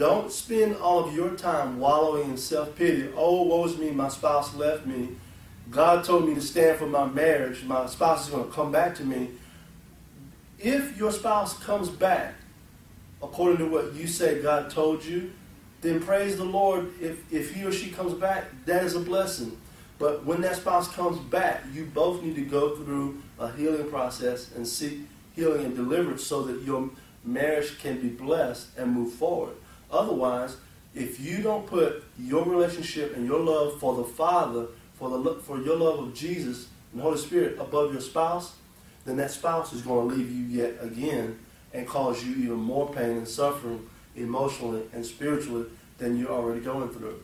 don't 0.00 0.32
spend 0.32 0.76
all 0.76 1.04
of 1.04 1.14
your 1.14 1.36
time 1.36 1.78
wallowing 1.78 2.30
in 2.30 2.36
self 2.38 2.74
pity. 2.74 3.10
Oh, 3.14 3.42
woe 3.42 3.66
is 3.66 3.76
me, 3.76 3.90
my 3.90 4.08
spouse 4.08 4.54
left 4.54 4.86
me. 4.86 5.10
God 5.70 6.04
told 6.04 6.26
me 6.26 6.34
to 6.34 6.40
stand 6.40 6.78
for 6.78 6.86
my 6.86 7.04
marriage. 7.04 7.62
My 7.64 7.84
spouse 7.84 8.24
is 8.24 8.32
going 8.32 8.46
to 8.46 8.50
come 8.50 8.72
back 8.72 8.94
to 8.96 9.04
me. 9.04 9.28
If 10.58 10.96
your 10.96 11.12
spouse 11.12 11.56
comes 11.58 11.90
back 11.90 12.34
according 13.22 13.58
to 13.58 13.66
what 13.66 13.92
you 13.92 14.06
say 14.06 14.40
God 14.40 14.70
told 14.70 15.04
you, 15.04 15.32
then 15.82 16.00
praise 16.00 16.38
the 16.38 16.44
Lord. 16.44 16.90
If, 16.98 17.30
if 17.30 17.54
he 17.54 17.64
or 17.64 17.70
she 17.70 17.90
comes 17.90 18.14
back, 18.14 18.46
that 18.64 18.82
is 18.82 18.96
a 18.96 19.00
blessing. 19.00 19.56
But 19.98 20.24
when 20.24 20.40
that 20.40 20.56
spouse 20.56 20.88
comes 20.88 21.18
back, 21.18 21.62
you 21.74 21.84
both 21.84 22.22
need 22.22 22.36
to 22.36 22.44
go 22.46 22.74
through 22.74 23.20
a 23.38 23.52
healing 23.52 23.90
process 23.90 24.50
and 24.56 24.66
seek 24.66 25.00
healing 25.36 25.66
and 25.66 25.76
deliverance 25.76 26.24
so 26.24 26.42
that 26.44 26.62
your 26.62 26.88
marriage 27.22 27.78
can 27.78 28.00
be 28.00 28.08
blessed 28.08 28.68
and 28.78 28.92
move 28.92 29.12
forward. 29.12 29.56
Otherwise, 29.90 30.56
if 30.94 31.20
you 31.20 31.42
don't 31.42 31.66
put 31.66 32.04
your 32.18 32.44
relationship 32.44 33.16
and 33.16 33.26
your 33.26 33.40
love 33.40 33.78
for 33.78 33.94
the 33.96 34.04
Father, 34.04 34.66
for 34.94 35.10
the 35.10 35.34
for 35.40 35.60
your 35.60 35.76
love 35.76 35.98
of 36.00 36.14
Jesus 36.14 36.68
and 36.92 37.00
the 37.00 37.04
Holy 37.04 37.18
Spirit 37.18 37.58
above 37.58 37.92
your 37.92 38.02
spouse, 38.02 38.54
then 39.04 39.16
that 39.16 39.30
spouse 39.30 39.72
is 39.72 39.82
going 39.82 40.08
to 40.08 40.14
leave 40.14 40.30
you 40.30 40.62
yet 40.62 40.74
again 40.80 41.38
and 41.72 41.86
cause 41.86 42.24
you 42.24 42.34
even 42.36 42.56
more 42.56 42.92
pain 42.92 43.16
and 43.16 43.28
suffering 43.28 43.88
emotionally 44.16 44.82
and 44.92 45.04
spiritually 45.06 45.66
than 45.98 46.18
you're 46.18 46.30
already 46.30 46.60
going 46.60 46.88
through. 46.90 47.22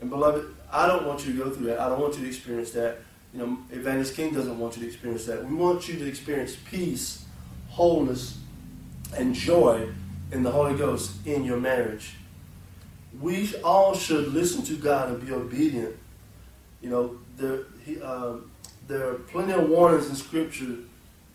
And 0.00 0.10
beloved, 0.10 0.54
I 0.72 0.86
don't 0.86 1.06
want 1.06 1.26
you 1.26 1.32
to 1.32 1.44
go 1.44 1.50
through 1.50 1.66
that. 1.66 1.80
I 1.80 1.88
don't 1.88 2.00
want 2.00 2.14
you 2.16 2.22
to 2.22 2.28
experience 2.28 2.72
that. 2.72 2.98
You 3.32 3.40
know, 3.40 3.58
Evangelist 3.70 4.14
King 4.14 4.32
doesn't 4.32 4.58
want 4.58 4.76
you 4.76 4.82
to 4.82 4.88
experience 4.88 5.26
that. 5.26 5.44
We 5.44 5.54
want 5.54 5.88
you 5.88 5.98
to 5.98 6.06
experience 6.06 6.56
peace, 6.56 7.24
wholeness, 7.68 8.38
and 9.16 9.34
joy 9.34 9.88
in 10.30 10.42
the 10.42 10.50
Holy 10.50 10.76
Ghost 10.76 11.12
in 11.26 11.44
your 11.44 11.58
marriage. 11.58 12.14
We 13.20 13.54
all 13.64 13.94
should 13.94 14.28
listen 14.28 14.62
to 14.64 14.76
God 14.76 15.10
and 15.10 15.26
be 15.26 15.32
obedient. 15.32 15.96
You 16.80 16.90
know, 16.90 17.18
there, 17.36 17.60
he, 17.84 18.00
uh, 18.00 18.34
there 18.86 19.08
are 19.08 19.14
plenty 19.14 19.52
of 19.52 19.68
warnings 19.68 20.08
in 20.08 20.14
Scripture 20.14 20.76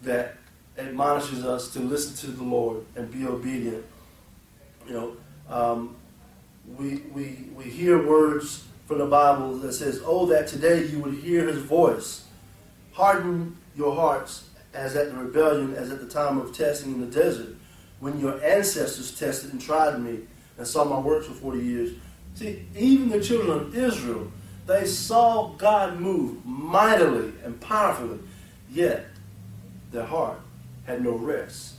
that 0.02 0.38
admonishes 0.78 1.46
us 1.46 1.72
to 1.74 1.80
listen 1.80 2.16
to 2.30 2.36
the 2.36 2.44
Lord 2.44 2.86
and 2.96 3.12
be 3.12 3.26
obedient. 3.26 3.84
You 4.88 4.94
know, 4.94 5.18
um, 5.50 5.96
we, 6.78 6.98
we, 7.14 7.48
we 7.56 7.66
hear 7.66 8.06
words 8.06 8.66
from 8.86 9.00
the 9.00 9.06
Bible 9.06 9.58
that 9.58 9.74
says, 9.74 10.02
Oh, 10.06 10.26
that 10.28 10.48
today 10.48 10.86
you 10.86 11.00
would 11.00 11.16
hear 11.16 11.48
his 11.48 11.58
voice. 11.58 12.26
Harden 12.94 13.58
your 13.76 13.96
hearts 13.96 14.50
as 14.74 14.96
at 14.96 15.12
the 15.12 15.18
rebellion, 15.18 15.76
as 15.76 15.92
at 15.92 16.00
the 16.00 16.08
time 16.08 16.38
of 16.38 16.56
testing 16.56 16.94
in 16.94 17.02
the 17.02 17.08
desert, 17.08 17.56
when 18.04 18.20
your 18.20 18.44
ancestors 18.44 19.18
tested 19.18 19.54
and 19.54 19.62
tried 19.62 19.98
me 19.98 20.20
and 20.58 20.68
saw 20.68 20.84
my 20.84 21.00
works 21.00 21.26
for 21.26 21.32
40 21.32 21.60
years. 21.60 21.92
See, 22.36 22.66
even 22.76 23.08
the 23.08 23.24
children 23.24 23.52
of 23.52 23.78
Israel, 23.78 24.30
they 24.68 24.84
saw 24.84 25.54
God 25.54 26.02
move 26.02 26.46
mightily 26.46 27.32
and 27.46 27.62
powerfully, 27.62 28.20
yet 28.70 29.06
their 29.94 30.04
heart 30.04 30.42
had 30.86 31.02
no 31.02 31.12
rest. 31.12 31.76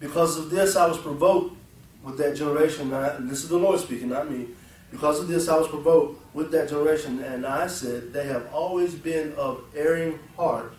Because 0.00 0.36
of 0.36 0.50
this, 0.50 0.76
I 0.76 0.86
was 0.86 0.98
provoked 0.98 1.56
with 2.04 2.18
that 2.18 2.36
generation, 2.36 2.90
this 3.26 3.42
is 3.42 3.48
the 3.48 3.56
Lord 3.56 3.80
speaking, 3.80 4.10
not 4.10 4.30
me. 4.30 4.48
Because 4.90 5.18
of 5.18 5.28
this, 5.28 5.48
I 5.48 5.56
was 5.56 5.68
provoked 5.68 6.20
with 6.34 6.50
that 6.50 6.68
generation, 6.68 7.20
and 7.20 7.46
I 7.46 7.68
said, 7.68 8.12
They 8.12 8.26
have 8.26 8.52
always 8.52 8.94
been 8.94 9.32
of 9.36 9.64
erring 9.74 10.18
heart, 10.36 10.74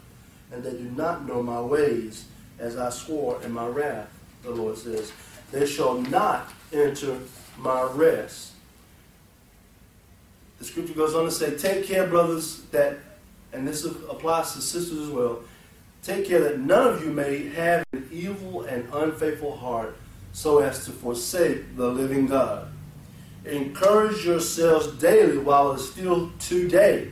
and 0.52 0.64
they 0.64 0.74
do 0.74 0.92
not 0.92 1.26
know 1.26 1.42
my 1.42 1.60
ways, 1.60 2.26
as 2.60 2.78
I 2.78 2.92
swore 2.92 3.42
in 3.42 3.52
my 3.52 3.66
wrath, 3.66 4.13
the 4.44 4.52
Lord 4.52 4.78
says. 4.78 5.12
They 5.52 5.66
shall 5.66 6.02
not 6.02 6.52
enter 6.72 7.18
my 7.58 7.84
rest. 7.84 8.52
The 10.60 10.66
scripture 10.66 10.94
goes 10.94 11.16
on 11.16 11.26
to 11.26 11.32
say, 11.32 11.58
Take 11.58 11.86
care, 11.86 12.08
brothers, 12.08 12.62
that, 12.72 12.98
and 13.52 13.68
this 13.68 13.86
applies 13.86 14.54
to 14.54 14.62
sisters 14.62 15.00
as 15.00 15.10
well, 15.10 15.44
take 16.02 16.28
care 16.28 16.42
that 16.42 16.60
none 16.60 16.94
of 16.94 17.04
you 17.04 17.12
may 17.12 17.50
have 17.50 17.84
an 17.94 18.08
evil 18.12 18.64
and 18.64 18.88
unfaithful 18.94 19.56
heart 19.56 19.96
so 20.34 20.60
as 20.60 20.86
to 20.86 20.92
forsake 20.92 21.76
the 21.76 21.88
living 21.88 22.28
God. 22.28 22.68
Encourage 23.46 24.26
yourselves 24.26 24.88
daily 25.00 25.38
while 25.38 25.74
it 25.74 25.76
is 25.76 25.92
still 25.92 26.32
today, 26.40 27.10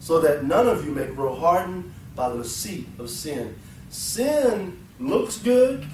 so 0.00 0.20
that 0.20 0.44
none 0.44 0.66
of 0.66 0.84
you 0.84 0.92
may 0.92 1.06
grow 1.06 1.34
hardened 1.34 1.92
by 2.14 2.28
the 2.28 2.42
deceit 2.42 2.86
of 2.98 3.08
sin. 3.08 3.54
Sin 3.88 4.76
looks 4.98 5.38
good, 5.38 5.86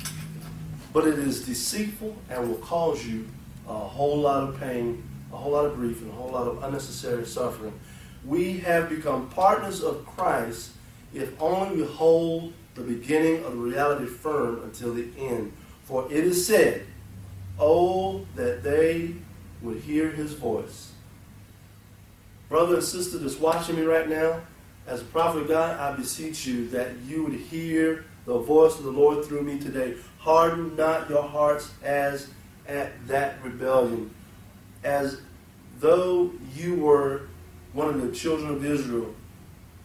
but 0.96 1.06
it 1.06 1.18
is 1.18 1.44
deceitful 1.44 2.16
and 2.30 2.48
will 2.48 2.56
cause 2.56 3.06
you 3.06 3.28
a 3.68 3.74
whole 3.74 4.16
lot 4.16 4.48
of 4.48 4.58
pain, 4.58 5.06
a 5.30 5.36
whole 5.36 5.52
lot 5.52 5.66
of 5.66 5.74
grief, 5.74 6.00
and 6.00 6.10
a 6.10 6.14
whole 6.14 6.30
lot 6.30 6.48
of 6.48 6.62
unnecessary 6.64 7.26
suffering. 7.26 7.78
We 8.24 8.60
have 8.60 8.88
become 8.88 9.28
partners 9.28 9.82
of 9.82 10.06
Christ 10.06 10.70
if 11.12 11.38
only 11.38 11.82
we 11.82 11.86
hold 11.86 12.54
the 12.76 12.80
beginning 12.80 13.44
of 13.44 13.52
the 13.52 13.58
reality 13.58 14.06
firm 14.06 14.62
until 14.62 14.94
the 14.94 15.06
end. 15.18 15.52
For 15.84 16.10
it 16.10 16.24
is 16.24 16.46
said, 16.46 16.86
Oh, 17.60 18.24
that 18.34 18.62
they 18.62 19.16
would 19.60 19.80
hear 19.80 20.08
his 20.08 20.32
voice. 20.32 20.92
Brother 22.48 22.76
and 22.76 22.82
sister 22.82 23.18
that's 23.18 23.38
watching 23.38 23.76
me 23.76 23.82
right 23.82 24.08
now, 24.08 24.40
as 24.86 25.02
a 25.02 25.04
prophet 25.04 25.42
of 25.42 25.48
God, 25.48 25.78
I 25.78 25.94
beseech 25.94 26.46
you 26.46 26.68
that 26.68 26.96
you 27.06 27.24
would 27.24 27.34
hear 27.34 28.06
the 28.24 28.38
voice 28.38 28.78
of 28.78 28.84
the 28.84 28.90
Lord 28.90 29.26
through 29.26 29.42
me 29.42 29.58
today. 29.58 29.94
Harden 30.26 30.74
not 30.74 31.08
your 31.08 31.22
hearts 31.22 31.70
as 31.84 32.28
at 32.66 33.06
that 33.06 33.40
rebellion, 33.44 34.12
as 34.82 35.20
though 35.78 36.32
you 36.52 36.74
were 36.74 37.28
one 37.72 37.88
of 37.90 38.02
the 38.02 38.10
children 38.10 38.50
of 38.50 38.64
Israel. 38.64 39.14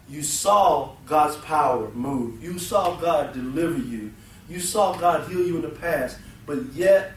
You 0.09 0.23
saw 0.23 0.95
God's 1.05 1.35
power 1.37 1.91
move. 1.91 2.43
You 2.43 2.57
saw 2.57 2.95
God 2.95 3.33
deliver 3.33 3.77
you. 3.77 4.13
You 4.49 4.59
saw 4.59 4.97
God 4.97 5.29
heal 5.29 5.45
you 5.45 5.57
in 5.57 5.61
the 5.61 5.69
past. 5.69 6.17
But 6.47 6.73
yet, 6.73 7.11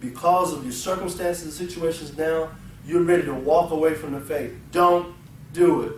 because 0.00 0.52
of 0.52 0.64
your 0.64 0.72
circumstances 0.72 1.44
and 1.44 1.70
situations 1.70 2.18
now, 2.18 2.50
you're 2.84 3.04
ready 3.04 3.22
to 3.22 3.34
walk 3.34 3.70
away 3.70 3.94
from 3.94 4.14
the 4.14 4.20
faith. 4.20 4.52
Don't 4.72 5.14
do 5.52 5.82
it. 5.82 5.92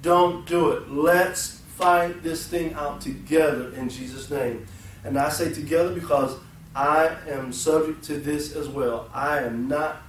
Don't 0.00 0.46
do 0.46 0.70
it. 0.70 0.90
Let's 0.90 1.60
fight 1.76 2.22
this 2.22 2.46
thing 2.46 2.72
out 2.72 3.02
together 3.02 3.74
in 3.74 3.90
Jesus' 3.90 4.30
name. 4.30 4.66
And 5.04 5.18
I 5.18 5.28
say 5.30 5.52
together 5.52 5.94
because 5.94 6.36
I 6.74 7.16
am 7.28 7.52
subject 7.52 8.04
to 8.04 8.18
this 8.18 8.54
as 8.54 8.68
well. 8.68 9.08
I 9.12 9.38
am 9.40 9.68
not, 9.68 10.02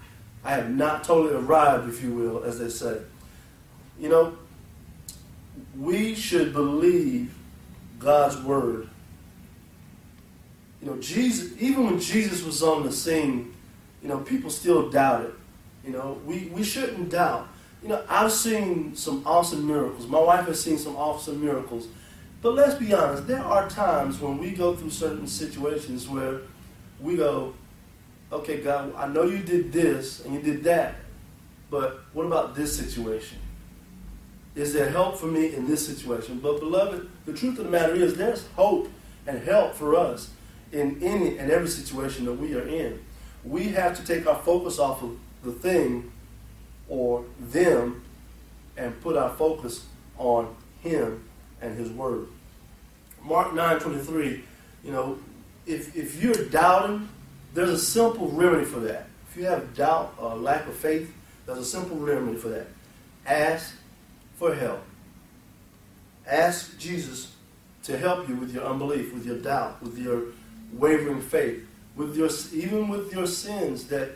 I 0.43 0.51
have 0.51 0.69
not 0.69 1.03
totally 1.03 1.35
arrived, 1.35 1.89
if 1.89 2.03
you 2.03 2.13
will, 2.13 2.43
as 2.43 2.59
they 2.59 2.69
say. 2.69 2.99
You 3.99 4.09
know, 4.09 4.37
we 5.77 6.15
should 6.15 6.53
believe 6.53 7.33
God's 7.99 8.37
word. 8.37 8.89
You 10.81 10.89
know, 10.89 10.97
Jesus, 10.97 11.51
even 11.59 11.85
when 11.85 11.99
Jesus 11.99 12.43
was 12.43 12.63
on 12.63 12.83
the 12.83 12.91
scene, 12.91 13.53
you 14.01 14.09
know, 14.09 14.17
people 14.19 14.49
still 14.49 14.89
doubted. 14.89 15.33
You 15.85 15.91
know, 15.91 16.19
we, 16.25 16.49
we 16.53 16.63
shouldn't 16.63 17.09
doubt. 17.09 17.47
You 17.81 17.89
know, 17.89 18.03
I've 18.09 18.31
seen 18.31 18.95
some 18.95 19.23
awesome 19.25 19.67
miracles. 19.67 20.07
My 20.07 20.19
wife 20.19 20.45
has 20.47 20.61
seen 20.61 20.77
some 20.77 20.95
awesome 20.95 21.43
miracles. 21.43 21.87
But 22.41 22.55
let's 22.55 22.75
be 22.75 22.93
honest, 22.93 23.27
there 23.27 23.43
are 23.43 23.69
times 23.69 24.19
when 24.19 24.39
we 24.39 24.51
go 24.51 24.75
through 24.75 24.89
certain 24.89 25.27
situations 25.27 26.09
where 26.09 26.41
we 26.99 27.15
go, 27.15 27.53
okay, 28.31 28.61
God, 28.61 28.93
I 28.95 29.07
know 29.07 29.23
you 29.23 29.39
did 29.39 29.71
this 29.71 30.25
and 30.25 30.33
you 30.33 30.41
did 30.41 30.63
that, 30.63 30.95
but 31.69 32.01
what 32.13 32.25
about 32.25 32.55
this 32.55 32.75
situation? 32.75 33.37
Is 34.55 34.73
there 34.73 34.89
help 34.89 35.17
for 35.17 35.27
me 35.27 35.53
in 35.53 35.67
this 35.67 35.85
situation? 35.85 36.39
But, 36.39 36.59
beloved, 36.59 37.09
the 37.25 37.33
truth 37.33 37.59
of 37.59 37.65
the 37.65 37.71
matter 37.71 37.93
is 37.93 38.15
there's 38.15 38.47
hope 38.55 38.89
and 39.27 39.43
help 39.43 39.75
for 39.75 39.95
us 39.95 40.31
in 40.71 41.01
any 41.01 41.37
and 41.37 41.51
every 41.51 41.67
situation 41.67 42.25
that 42.25 42.33
we 42.33 42.55
are 42.55 42.67
in. 42.67 42.99
We 43.43 43.69
have 43.69 43.95
to 43.97 44.03
take 44.03 44.27
our 44.27 44.35
focus 44.35 44.79
off 44.79 45.03
of 45.03 45.17
the 45.43 45.51
thing 45.51 46.11
or 46.89 47.23
them 47.39 48.03
and 48.75 48.99
put 49.01 49.15
our 49.15 49.29
focus 49.29 49.85
on 50.17 50.55
Him 50.81 51.23
and 51.61 51.77
His 51.77 51.89
Word. 51.89 52.27
Mark 53.23 53.53
9 53.53 53.79
23, 53.79 54.43
you 54.83 54.91
know, 54.91 55.19
if, 55.65 55.95
if 55.95 56.21
you're 56.21 56.45
doubting, 56.49 57.07
there's 57.53 57.69
a 57.69 57.77
simple 57.77 58.27
remedy 58.29 58.65
for 58.65 58.79
that. 58.79 59.07
If 59.29 59.37
you 59.37 59.45
have 59.45 59.75
doubt 59.75 60.15
or 60.17 60.35
lack 60.35 60.67
of 60.67 60.75
faith, 60.75 61.13
there's 61.45 61.59
a 61.59 61.65
simple 61.65 61.97
remedy 61.97 62.37
for 62.37 62.49
that. 62.49 62.67
Ask 63.25 63.75
for 64.35 64.55
help. 64.55 64.83
Ask 66.27 66.77
Jesus 66.77 67.35
to 67.83 67.97
help 67.97 68.27
you 68.27 68.35
with 68.35 68.53
your 68.53 68.63
unbelief, 68.63 69.13
with 69.13 69.25
your 69.25 69.37
doubt, 69.37 69.81
with 69.81 69.97
your 69.97 70.23
wavering 70.73 71.21
faith, 71.21 71.65
with 71.95 72.15
your 72.15 72.29
even 72.53 72.87
with 72.89 73.13
your 73.13 73.27
sins 73.27 73.87
that 73.87 74.11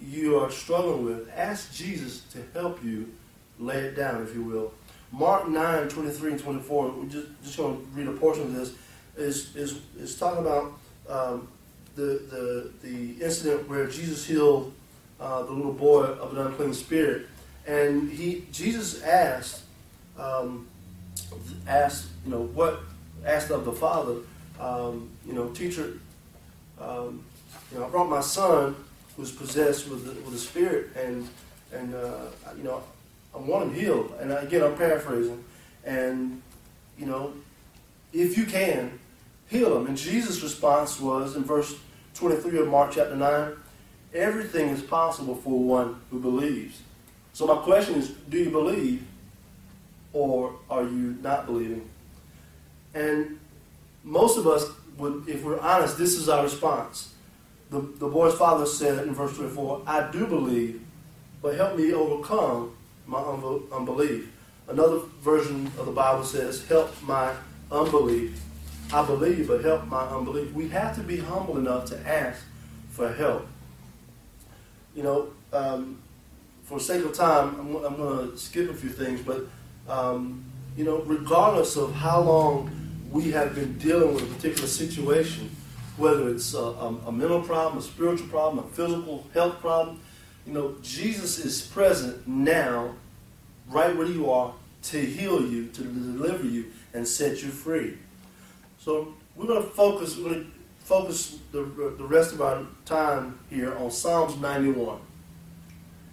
you 0.00 0.38
are 0.38 0.50
struggling 0.50 1.04
with. 1.04 1.28
Ask 1.34 1.72
Jesus 1.74 2.22
to 2.32 2.38
help 2.52 2.82
you 2.84 3.12
lay 3.58 3.78
it 3.78 3.96
down, 3.96 4.22
if 4.22 4.34
you 4.34 4.42
will. 4.42 4.72
Mark 5.14 5.48
9, 5.48 5.88
23 5.88 6.32
and 6.32 6.40
24, 6.40 6.90
we're 6.90 7.04
just, 7.06 7.26
just 7.42 7.56
going 7.56 7.76
to 7.76 7.82
read 7.92 8.08
a 8.08 8.12
portion 8.12 8.42
of 8.44 8.54
this, 8.54 8.74
is, 9.16 9.54
is, 9.54 9.80
is 9.96 10.18
talking 10.18 10.40
about 10.40 10.72
um, 11.08 11.48
the, 11.94 12.02
the, 12.02 12.72
the 12.82 13.24
incident 13.24 13.68
where 13.68 13.86
Jesus 13.86 14.26
healed 14.26 14.74
uh, 15.20 15.44
the 15.44 15.52
little 15.52 15.72
boy 15.72 16.02
of 16.02 16.36
an 16.36 16.44
unclean 16.44 16.74
spirit. 16.74 17.28
And 17.66 18.10
he 18.10 18.44
Jesus 18.50 19.02
asked, 19.02 19.62
um, 20.18 20.66
asked, 21.68 22.08
you 22.24 22.32
know, 22.32 22.42
what, 22.42 22.80
asked 23.24 23.50
of 23.50 23.64
the 23.64 23.72
father, 23.72 24.16
um, 24.58 25.10
you 25.24 25.32
know, 25.32 25.48
teacher, 25.50 25.98
um, 26.80 27.24
you 27.72 27.78
know, 27.78 27.86
I 27.86 27.88
brought 27.88 28.08
my 28.08 28.20
son 28.20 28.74
who's 29.16 29.30
possessed 29.30 29.88
with 29.88 30.04
the, 30.04 30.20
with 30.22 30.32
the 30.32 30.38
spirit, 30.38 30.90
and 30.96 31.28
and 31.72 31.94
uh, 31.94 32.26
you 32.56 32.64
know, 32.64 32.82
I 33.34 33.38
want 33.38 33.70
him 33.70 33.74
healed. 33.74 34.14
And 34.20 34.32
again, 34.32 34.62
I'm 34.62 34.76
paraphrasing, 34.76 35.44
and 35.84 36.40
you 36.98 37.06
know, 37.06 37.34
if 38.12 38.38
you 38.38 38.44
can, 38.44 38.98
heal 39.48 39.76
him. 39.76 39.86
And 39.86 39.96
Jesus' 39.96 40.42
response 40.42 41.00
was 41.00 41.36
in 41.36 41.44
verse 41.44 41.76
23 42.14 42.58
of 42.60 42.68
Mark 42.68 42.92
chapter 42.92 43.16
9, 43.16 43.52
everything 44.14 44.68
is 44.68 44.82
possible 44.82 45.34
for 45.34 45.58
one 45.58 46.00
who 46.10 46.20
believes. 46.20 46.80
So 47.32 47.46
my 47.46 47.56
question 47.56 47.96
is, 47.96 48.10
do 48.28 48.38
you 48.38 48.50
believe, 48.50 49.04
or 50.12 50.54
are 50.70 50.84
you 50.84 51.16
not 51.20 51.46
believing? 51.46 51.88
And 52.94 53.40
most 54.04 54.38
of 54.38 54.46
us 54.46 54.70
would, 54.98 55.28
if 55.28 55.42
we're 55.42 55.58
honest, 55.58 55.98
this 55.98 56.16
is 56.16 56.28
our 56.28 56.44
response. 56.44 57.12
The, 57.70 57.80
the 57.80 58.06
boy's 58.06 58.34
father 58.34 58.66
said 58.66 59.04
in 59.06 59.14
verse 59.14 59.34
24, 59.36 59.82
I 59.86 60.08
do 60.12 60.26
believe, 60.26 60.80
but 61.42 61.56
help 61.56 61.76
me 61.76 61.92
overcome 61.92 62.76
my 63.06 63.18
unbelief. 63.18 64.30
Another 64.68 65.00
version 65.20 65.66
of 65.78 65.86
the 65.86 65.92
Bible 65.92 66.24
says, 66.24 66.66
Help 66.66 66.90
my 67.02 67.32
unbelief. 67.70 68.40
I 68.92 69.04
believe, 69.04 69.48
but 69.48 69.64
help 69.64 69.86
my 69.86 70.04
unbelief. 70.06 70.52
We 70.52 70.68
have 70.68 70.94
to 70.96 71.02
be 71.02 71.16
humble 71.16 71.58
enough 71.58 71.86
to 71.86 72.08
ask 72.08 72.42
for 72.90 73.12
help. 73.12 73.46
You 74.94 75.02
know, 75.02 75.28
um, 75.52 76.00
for 76.64 76.78
sake 76.78 77.04
of 77.04 77.12
time, 77.12 77.56
I'm, 77.58 77.76
I'm 77.84 77.96
going 77.96 78.30
to 78.30 78.38
skip 78.38 78.70
a 78.70 78.74
few 78.74 78.90
things, 78.90 79.20
but, 79.20 79.46
um, 79.88 80.44
you 80.76 80.84
know, 80.84 81.02
regardless 81.02 81.76
of 81.76 81.92
how 81.94 82.20
long 82.20 82.70
we 83.10 83.30
have 83.32 83.54
been 83.54 83.76
dealing 83.78 84.14
with 84.14 84.24
a 84.24 84.34
particular 84.34 84.68
situation, 84.68 85.50
whether 85.96 86.28
it's 86.28 86.54
a, 86.54 86.58
a, 86.58 86.88
a 87.06 87.12
mental 87.12 87.42
problem, 87.42 87.78
a 87.78 87.82
spiritual 87.82 88.28
problem, 88.28 88.64
a 88.64 88.68
physical 88.68 89.26
health 89.32 89.60
problem, 89.60 90.00
you 90.46 90.52
know, 90.52 90.74
Jesus 90.82 91.38
is 91.38 91.62
present 91.62 92.26
now, 92.28 92.94
right 93.68 93.96
where 93.96 94.06
you 94.06 94.30
are, 94.30 94.54
to 94.84 95.00
heal 95.00 95.42
you, 95.42 95.68
to 95.68 95.82
deliver 95.82 96.44
you, 96.44 96.66
and 96.92 97.06
set 97.06 97.42
you 97.42 97.48
free. 97.48 97.96
So 98.78 99.14
we're 99.36 99.46
going 99.46 99.62
to 99.62 99.70
focus. 99.70 100.16
We're 100.16 100.30
going 100.30 100.44
to 100.44 100.50
focus 100.84 101.38
the, 101.52 101.62
the 101.98 102.04
rest 102.04 102.32
of 102.32 102.42
our 102.42 102.66
time 102.84 103.38
here 103.48 103.74
on 103.76 103.90
Psalms 103.90 104.36
91, 104.36 104.98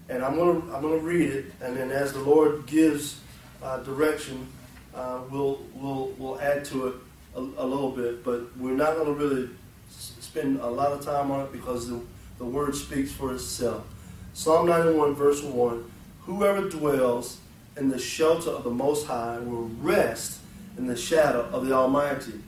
and 0.10 0.24
I'm 0.24 0.36
going 0.36 0.62
to 0.62 0.74
I'm 0.74 0.82
going 0.82 1.00
to 1.00 1.06
read 1.06 1.30
it, 1.30 1.46
and 1.62 1.76
then 1.76 1.92
as 1.92 2.14
the 2.14 2.22
Lord 2.22 2.66
gives 2.66 3.20
uh, 3.62 3.78
direction, 3.80 4.48
uh, 4.96 5.20
we'll 5.30 5.62
we'll 5.74 6.14
we'll 6.18 6.40
add 6.40 6.64
to 6.66 6.88
it 6.88 6.96
a, 7.36 7.40
a 7.40 7.66
little 7.66 7.92
bit. 7.92 8.24
But 8.24 8.56
we're 8.58 8.76
not 8.76 8.96
going 8.96 9.08
to 9.08 9.14
really 9.14 9.50
spend 9.90 10.60
a 10.62 10.68
lot 10.68 10.94
of 10.94 11.04
time 11.04 11.30
on 11.32 11.42
it 11.46 11.52
because 11.52 11.90
the, 11.90 12.00
the 12.38 12.46
word 12.46 12.74
speaks 12.74 13.12
for 13.12 13.34
itself. 13.34 13.86
Psalm 14.34 14.68
91, 14.68 15.14
verse 15.16 15.44
1 15.44 15.92
Whoever 16.22 16.70
dwells 16.70 17.40
in 17.76 17.90
the 17.90 18.00
shelter 18.00 18.50
of 18.50 18.64
the 18.64 18.70
Most 18.70 19.06
High 19.06 19.40
will 19.40 19.70
rest 19.82 20.40
in 20.78 20.88
the 20.88 20.96
shadow 20.96 21.50
of 21.52 21.66
the 21.66 21.74
Almighty. 21.74 22.40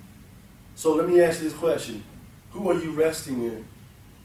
So 0.75 0.95
let 0.95 1.09
me 1.09 1.21
ask 1.21 1.41
you 1.41 1.49
this 1.49 1.57
question 1.57 2.03
Who 2.51 2.69
are 2.69 2.79
you 2.79 2.91
resting 2.91 3.43
in? 3.43 3.65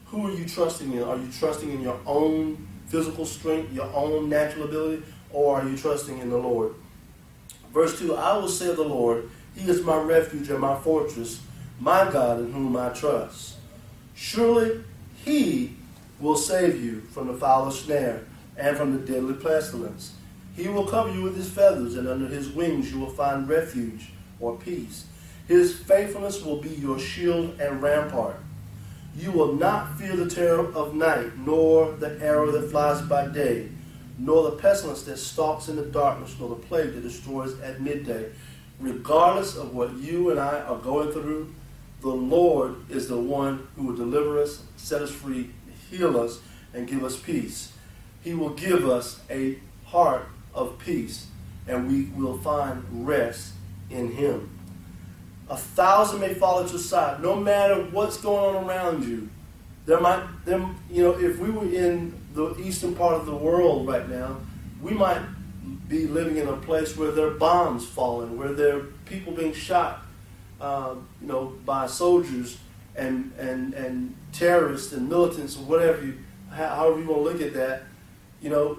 Who 0.06 0.28
are 0.28 0.32
you 0.32 0.46
trusting 0.46 0.92
in? 0.92 1.02
Are 1.02 1.16
you 1.16 1.28
trusting 1.32 1.70
in 1.70 1.80
your 1.80 1.98
own 2.06 2.68
physical 2.86 3.26
strength, 3.26 3.72
your 3.72 3.90
own 3.92 4.28
natural 4.28 4.64
ability, 4.64 5.02
or 5.30 5.60
are 5.60 5.68
you 5.68 5.76
trusting 5.76 6.18
in 6.18 6.30
the 6.30 6.38
Lord? 6.38 6.74
Verse 7.74 7.98
2 7.98 8.14
I 8.14 8.36
will 8.36 8.48
say 8.48 8.70
of 8.70 8.76
the 8.76 8.84
Lord, 8.84 9.28
He 9.56 9.68
is 9.68 9.82
my 9.82 9.98
refuge 9.98 10.48
and 10.48 10.60
my 10.60 10.76
fortress, 10.76 11.40
my 11.80 12.08
God 12.10 12.38
in 12.38 12.52
whom 12.52 12.76
I 12.76 12.90
trust. 12.90 13.56
Surely 14.14 14.84
He 15.24 15.77
will 16.20 16.36
save 16.36 16.82
you 16.82 17.00
from 17.12 17.28
the 17.28 17.34
foul 17.34 17.70
snare 17.70 18.24
and 18.56 18.76
from 18.76 18.92
the 18.92 19.12
deadly 19.12 19.34
pestilence. 19.34 20.14
He 20.56 20.68
will 20.68 20.86
cover 20.86 21.12
you 21.12 21.22
with 21.22 21.36
his 21.36 21.48
feathers, 21.48 21.94
and 21.94 22.08
under 22.08 22.26
his 22.26 22.48
wings 22.48 22.90
you 22.92 22.98
will 22.98 23.10
find 23.10 23.48
refuge 23.48 24.10
or 24.40 24.56
peace. 24.56 25.06
His 25.46 25.78
faithfulness 25.78 26.44
will 26.44 26.60
be 26.60 26.70
your 26.70 26.98
shield 26.98 27.60
and 27.60 27.80
rampart. 27.80 28.36
You 29.16 29.32
will 29.32 29.54
not 29.54 29.98
fear 29.98 30.14
the 30.16 30.28
terror 30.28 30.66
of 30.74 30.94
night, 30.94 31.38
nor 31.38 31.92
the 31.92 32.20
arrow 32.20 32.50
that 32.50 32.70
flies 32.70 33.00
by 33.02 33.28
day, 33.28 33.68
nor 34.18 34.50
the 34.50 34.56
pestilence 34.56 35.02
that 35.02 35.18
stalks 35.18 35.68
in 35.68 35.76
the 35.76 35.86
darkness, 35.86 36.34
nor 36.38 36.48
the 36.50 36.56
plague 36.56 36.92
that 36.94 37.02
destroys 37.02 37.58
at 37.60 37.80
midday. 37.80 38.30
Regardless 38.80 39.56
of 39.56 39.74
what 39.74 39.94
you 39.94 40.30
and 40.30 40.38
I 40.38 40.60
are 40.60 40.78
going 40.78 41.12
through, 41.12 41.52
the 42.00 42.08
Lord 42.08 42.76
is 42.90 43.08
the 43.08 43.18
one 43.18 43.66
who 43.74 43.86
will 43.86 43.96
deliver 43.96 44.40
us, 44.40 44.62
set 44.76 45.02
us 45.02 45.10
free, 45.10 45.50
heal 45.90 46.18
us, 46.18 46.40
and 46.74 46.86
give 46.86 47.04
us 47.04 47.18
peace. 47.18 47.72
He 48.22 48.34
will 48.34 48.50
give 48.50 48.88
us 48.88 49.20
a 49.30 49.58
heart 49.86 50.28
of 50.54 50.78
peace, 50.78 51.26
and 51.66 51.88
we 51.88 52.04
will 52.20 52.38
find 52.38 52.84
rest 53.06 53.52
in 53.90 54.12
Him. 54.12 54.50
A 55.48 55.56
thousand 55.56 56.20
may 56.20 56.34
fall 56.34 56.62
at 56.62 56.70
your 56.70 56.78
side, 56.78 57.22
no 57.22 57.34
matter 57.36 57.82
what's 57.90 58.18
going 58.18 58.56
on 58.56 58.64
around 58.64 59.04
you. 59.04 59.28
There 59.86 60.00
might, 60.00 60.22
them, 60.44 60.76
you 60.90 61.02
know, 61.02 61.18
if 61.18 61.38
we 61.38 61.50
were 61.50 61.64
in 61.64 62.12
the 62.34 62.54
eastern 62.58 62.94
part 62.94 63.14
of 63.14 63.24
the 63.24 63.34
world 63.34 63.88
right 63.88 64.06
now, 64.06 64.36
we 64.82 64.92
might 64.92 65.22
be 65.88 66.06
living 66.06 66.36
in 66.36 66.46
a 66.48 66.56
place 66.56 66.96
where 66.96 67.10
there 67.10 67.28
are 67.28 67.38
bombs 67.38 67.86
falling, 67.86 68.36
where 68.36 68.52
there 68.52 68.76
are 68.76 68.82
people 69.06 69.32
being 69.32 69.54
shot, 69.54 70.02
uh, 70.60 70.94
you 71.22 71.26
know, 71.26 71.54
by 71.64 71.86
soldiers 71.86 72.58
and, 72.94 73.32
and, 73.38 73.72
and 73.72 74.14
terrorists 74.32 74.92
and 74.92 75.08
militants 75.08 75.56
or 75.56 75.60
whatever 75.60 76.04
you, 76.04 76.18
however 76.50 77.00
you 77.00 77.06
want 77.06 77.18
to 77.18 77.32
look 77.32 77.40
at 77.40 77.54
that. 77.54 77.82
You 78.40 78.50
know, 78.50 78.78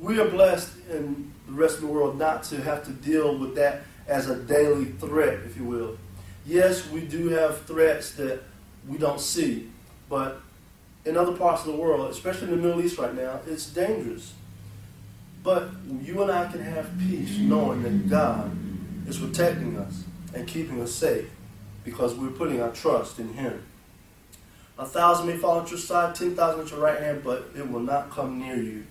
we 0.00 0.18
are 0.18 0.28
blessed 0.28 0.72
in 0.90 1.32
the 1.46 1.52
rest 1.52 1.76
of 1.76 1.82
the 1.82 1.86
world 1.88 2.18
not 2.18 2.42
to 2.44 2.60
have 2.62 2.84
to 2.84 2.90
deal 2.90 3.36
with 3.36 3.54
that 3.56 3.82
as 4.06 4.28
a 4.28 4.36
daily 4.36 4.86
threat, 4.86 5.40
if 5.44 5.56
you 5.56 5.64
will. 5.64 5.96
Yes, 6.44 6.88
we 6.90 7.02
do 7.02 7.28
have 7.28 7.62
threats 7.62 8.12
that 8.12 8.42
we 8.88 8.98
don't 8.98 9.20
see, 9.20 9.70
but 10.08 10.40
in 11.04 11.16
other 11.16 11.32
parts 11.32 11.64
of 11.64 11.72
the 11.72 11.78
world, 11.78 12.10
especially 12.10 12.44
in 12.44 12.50
the 12.50 12.56
Middle 12.56 12.80
East 12.80 12.98
right 12.98 13.14
now, 13.14 13.40
it's 13.46 13.66
dangerous. 13.66 14.34
But 15.42 15.70
you 16.00 16.22
and 16.22 16.30
I 16.30 16.50
can 16.50 16.62
have 16.62 16.90
peace 16.98 17.38
knowing 17.38 17.82
that 17.82 18.08
God 18.08 18.56
is 19.08 19.18
protecting 19.18 19.76
us 19.78 20.04
and 20.34 20.46
keeping 20.46 20.80
us 20.80 20.92
safe 20.92 21.28
because 21.84 22.14
we're 22.14 22.30
putting 22.30 22.62
our 22.62 22.70
trust 22.70 23.18
in 23.18 23.34
Him. 23.34 23.62
A 24.78 24.86
thousand 24.86 25.26
may 25.26 25.36
fall 25.36 25.60
at 25.60 25.70
your 25.70 25.78
side, 25.78 26.14
ten 26.14 26.34
thousand 26.34 26.64
at 26.64 26.70
your 26.70 26.80
right 26.80 27.00
hand, 27.00 27.22
but 27.22 27.50
it 27.56 27.70
will 27.70 27.80
not 27.80 28.10
come 28.10 28.38
near 28.38 28.56
you. 28.56 28.84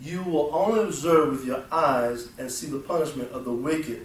You 0.00 0.22
will 0.24 0.50
only 0.52 0.82
observe 0.82 1.30
with 1.30 1.44
your 1.46 1.62
eyes 1.70 2.28
and 2.38 2.50
see 2.50 2.66
the 2.66 2.78
punishment 2.78 3.30
of 3.32 3.44
the 3.44 3.52
wicked. 3.52 4.04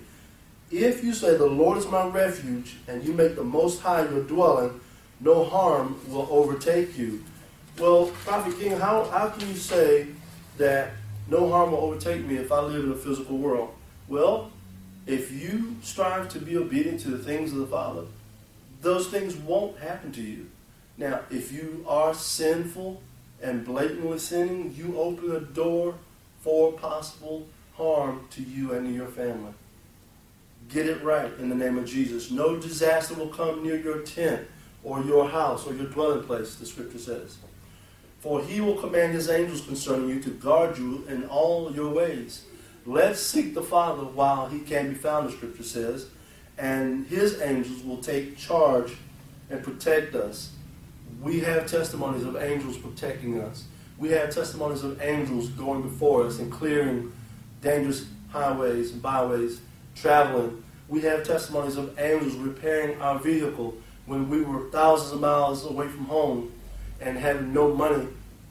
If 0.70 1.04
you 1.04 1.14
say, 1.14 1.36
The 1.36 1.46
Lord 1.46 1.78
is 1.78 1.88
my 1.88 2.08
refuge, 2.08 2.76
and 2.88 3.04
you 3.04 3.14
make 3.14 3.36
the 3.36 3.44
Most 3.44 3.82
High 3.82 4.04
your 4.04 4.24
dwelling, 4.24 4.80
no 5.20 5.44
harm 5.44 6.00
will 6.08 6.28
overtake 6.30 6.98
you. 6.98 7.24
Well, 7.80 8.08
Prophet 8.08 8.60
King, 8.60 8.72
how, 8.72 9.06
how 9.06 9.30
can 9.30 9.48
you 9.48 9.56
say 9.56 10.08
that 10.58 10.92
no 11.28 11.50
harm 11.50 11.72
will 11.72 11.80
overtake 11.80 12.26
me 12.26 12.36
if 12.36 12.52
I 12.52 12.60
live 12.60 12.84
in 12.84 12.92
a 12.92 12.96
physical 12.96 13.38
world? 13.38 13.74
Well, 14.08 14.52
if 15.06 15.32
you 15.32 15.78
strive 15.82 16.30
to 16.30 16.40
be 16.40 16.58
obedient 16.58 17.00
to 17.02 17.10
the 17.10 17.18
things 17.18 17.52
of 17.54 17.60
the 17.60 17.68
Father, 17.68 18.04
those 18.82 19.08
things 19.08 19.36
won't 19.36 19.80
happen 19.80 20.12
to 20.14 20.22
you. 20.22 20.48
Now, 20.98 21.22
if 21.30 21.52
you 21.52 21.86
are 21.88 22.14
sinful 22.14 23.02
and 23.42 23.64
blatantly 23.64 24.18
sinning, 24.18 24.74
you 24.76 25.00
open 25.00 25.32
a 25.36 25.40
door 25.40 25.96
for 26.42 26.74
possible 26.74 27.48
harm 27.76 28.28
to 28.32 28.42
you 28.42 28.74
and 28.74 28.88
to 28.88 28.94
your 28.94 29.08
family. 29.08 29.54
Get 30.70 30.88
it 30.88 31.04
right 31.04 31.32
in 31.40 31.50
the 31.50 31.56
name 31.56 31.78
of 31.78 31.86
Jesus. 31.86 32.32
No 32.32 32.58
disaster 32.58 33.14
will 33.14 33.28
come 33.28 33.64
near 33.64 33.80
your 33.80 34.02
tent 34.02 34.48
or 34.84 35.02
your 35.04 35.30
house 35.30 35.66
or 35.68 35.74
your 35.74 35.86
dwelling 35.86 36.24
place, 36.24 36.56
the 36.56 36.66
scripture 36.66 36.98
says. 36.98 37.38
For 38.20 38.42
he 38.42 38.60
will 38.60 38.76
command 38.76 39.14
his 39.14 39.30
angels 39.30 39.62
concerning 39.62 40.10
you 40.10 40.20
to 40.22 40.32
guard 40.32 40.78
you 40.78 41.06
in 41.08 41.26
all 41.26 41.72
your 41.74 41.94
ways. 41.94 42.44
Let's 42.86 43.20
seek 43.20 43.54
the 43.54 43.62
Father 43.62 44.04
while 44.04 44.48
he 44.48 44.60
can 44.60 44.90
be 44.90 44.96
found, 44.96 45.30
the 45.30 45.34
scripture 45.34 45.64
says, 45.64 46.08
and 46.58 47.06
his 47.08 47.40
angels 47.42 47.84
will 47.84 47.98
take 47.98 48.38
charge 48.38 48.94
and 49.50 49.64
protect 49.64 50.16
us. 50.16 50.52
We 51.22 51.40
have 51.42 51.66
testimonies 51.68 52.24
of 52.24 52.36
angels 52.36 52.78
protecting 52.78 53.42
us. 53.42 53.66
We 53.98 54.10
have 54.10 54.34
testimonies 54.34 54.84
of 54.84 55.02
angels 55.02 55.50
going 55.50 55.82
before 55.82 56.26
us 56.26 56.40
and 56.40 56.52
clearing 56.52 57.12
dangerous 57.62 58.06
highways 58.30 58.92
and 58.92 59.02
byways, 59.02 59.62
traveling. 59.96 60.64
We 60.88 61.02
have 61.02 61.24
testimonies 61.24 61.76
of 61.76 61.98
angels 62.00 62.36
repairing 62.36 63.02
our 63.02 63.18
vehicle 63.20 63.76
when 64.06 64.30
we 64.30 64.42
were 64.42 64.70
thousands 64.70 65.14
of 65.14 65.22
miles 65.22 65.66
away 65.66 65.88
from 65.88 66.06
home 66.06 66.52
and 67.02 67.18
having 67.18 67.54
no 67.54 67.74
money 67.74 68.08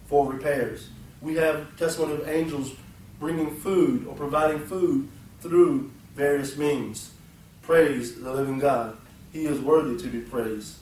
for 0.07 0.33
repairs. 0.33 0.89
We 1.21 1.37
have 1.37 1.77
testimony 1.77 2.15
of 2.15 2.29
angels 2.29 2.73
bringing 3.19 3.55
food 3.57 4.07
or 4.07 4.15
providing 4.15 4.67
food 4.67 5.09
through 5.41 5.91
various 6.15 6.57
means. 6.57 7.11
Praise 7.63 8.21
the 8.21 8.33
living 8.33 8.59
God. 8.59 8.97
He 9.33 9.47
is 9.47 9.61
worthy 9.61 10.01
to 10.03 10.09
be 10.09 10.21
praised. 10.21 10.79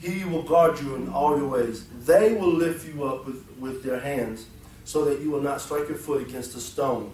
He 0.00 0.24
will 0.24 0.42
guard 0.42 0.80
you 0.80 0.94
in 0.94 1.08
all 1.08 1.36
your 1.36 1.48
ways. 1.48 1.86
They 2.04 2.34
will 2.34 2.52
lift 2.52 2.86
you 2.86 3.04
up 3.04 3.26
with, 3.26 3.44
with 3.58 3.82
their 3.82 3.98
hands 3.98 4.46
so 4.84 5.04
that 5.04 5.20
you 5.20 5.30
will 5.30 5.42
not 5.42 5.60
strike 5.60 5.88
your 5.88 5.98
foot 5.98 6.22
against 6.22 6.54
a 6.54 6.60
stone. 6.60 7.12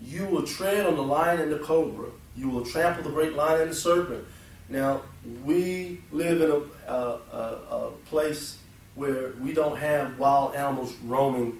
You 0.00 0.26
will 0.26 0.44
tread 0.44 0.86
on 0.86 0.96
the 0.96 1.02
lion 1.02 1.40
and 1.40 1.50
the 1.50 1.58
cobra. 1.58 2.10
You 2.36 2.50
will 2.50 2.64
trample 2.64 3.02
the 3.02 3.10
great 3.10 3.32
lion 3.32 3.62
and 3.62 3.70
the 3.70 3.74
serpent. 3.74 4.24
Now, 4.68 5.02
we 5.44 6.00
live 6.12 6.40
in 6.42 6.50
a, 6.50 6.92
a, 6.92 7.20
a, 7.32 7.76
a 7.76 7.90
place 8.06 8.58
where 8.94 9.32
we 9.40 9.52
don't 9.54 9.78
have 9.78 10.18
wild 10.18 10.54
animals 10.54 10.94
roaming 11.04 11.58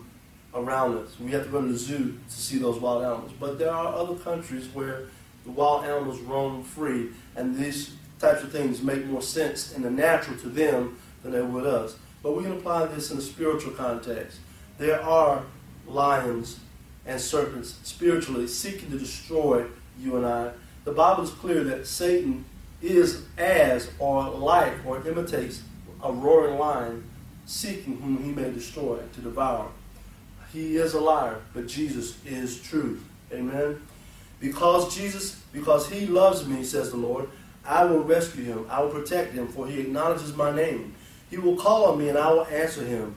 around 0.55 0.99
us. 0.99 1.19
We 1.19 1.31
have 1.33 1.45
to 1.45 1.51
go 1.51 1.63
to 1.63 1.69
the 1.69 1.79
zoo 1.79 2.19
to 2.29 2.35
see 2.35 2.59
those 2.59 2.79
wild 2.79 3.03
animals. 3.03 3.33
But 3.41 3.59
there 3.59 3.73
are 3.73 3.95
other 3.95 4.15
countries 4.17 4.69
where 4.75 5.07
the 5.45 5.51
wild 5.51 5.85
animals 5.85 6.21
roam 6.21 6.63
free, 6.63 7.09
and 7.35 7.57
these 7.57 7.95
types 8.19 8.43
of 8.43 8.53
things 8.53 8.83
make 8.83 9.05
more 9.07 9.23
sense 9.23 9.73
in 9.75 9.83
the 9.83 9.91
natural 9.91 10.37
to 10.39 10.49
them 10.49 10.99
than 11.23 11.33
they 11.33 11.43
would 11.43 11.67
us. 11.67 11.97
But 12.23 12.37
we 12.37 12.43
can 12.43 12.53
apply 12.53 12.87
this 12.87 13.11
in 13.11 13.19
a 13.19 13.23
spiritual 13.23 13.73
context. 13.73 14.39
There 14.79 15.01
are 15.03 15.43
lions 15.87 16.61
and 17.07 17.21
serpents 17.21 17.79
spiritually 17.83 18.47
seeking 18.47 18.91
to 18.91 18.99
destroy 18.99 19.65
you 19.99 20.17
and 20.17 20.27
I. 20.27 20.51
The 20.85 20.93
Bible 20.93 21.25
is 21.25 21.31
clear 21.31 21.65
that 21.65 21.87
Satan 21.87 22.45
is 22.81 23.25
as 23.37 23.91
or 23.99 24.29
like 24.31 24.75
or 24.87 25.07
imitates 25.07 25.63
a 26.03 26.13
roaring 26.13 26.59
lion 26.59 27.05
seeking 27.47 28.01
whom 28.01 28.23
he 28.23 28.31
may 28.31 28.51
destroy 28.53 28.99
to 29.15 29.21
devour. 29.21 29.69
He 30.53 30.77
is 30.77 30.95
a 30.95 31.01
liar, 31.01 31.41
but 31.53 31.67
Jesus 31.67 32.17
is 32.25 32.61
truth. 32.61 33.05
Amen. 33.33 33.81
Because 34.41 34.95
Jesus, 34.95 35.43
because 35.53 35.89
he 35.89 36.07
loves 36.07 36.47
me, 36.47 36.63
says 36.63 36.91
the 36.91 36.97
Lord, 36.97 37.29
I 37.69 37.85
will 37.85 38.03
rescue 38.03 38.45
him. 38.45 38.67
I 38.71 38.81
will 38.83 38.89
protect 38.89 39.35
him, 39.35 39.47
for 39.47 39.69
he 39.69 39.81
acknowledges 39.81 40.35
my 40.35 40.51
name. 40.51 40.95
He 41.29 41.37
will 41.37 41.57
call 41.57 41.85
on 41.85 41.99
me, 41.99 42.09
and 42.09 42.17
I 42.17 42.33
will 42.33 42.47
answer 42.47 42.83
him. 42.83 43.15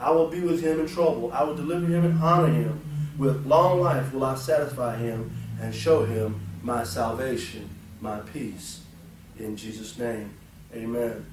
I 0.00 0.10
will 0.10 0.28
be 0.28 0.40
with 0.40 0.62
him 0.62 0.80
in 0.80 0.86
trouble. 0.86 1.30
I 1.30 1.44
will 1.44 1.54
deliver 1.54 1.84
him 1.86 2.02
and 2.06 2.18
honor 2.22 2.48
him. 2.48 2.80
With 3.18 3.44
long 3.44 3.80
life 3.82 4.14
will 4.14 4.24
I 4.24 4.34
satisfy 4.34 4.96
him 4.96 5.30
and 5.60 5.74
show 5.74 6.06
him 6.06 6.40
my 6.62 6.84
salvation, 6.84 7.68
my 8.00 8.20
peace. 8.20 8.80
In 9.38 9.56
Jesus' 9.56 9.98
name, 9.98 10.30
amen. 10.74 11.26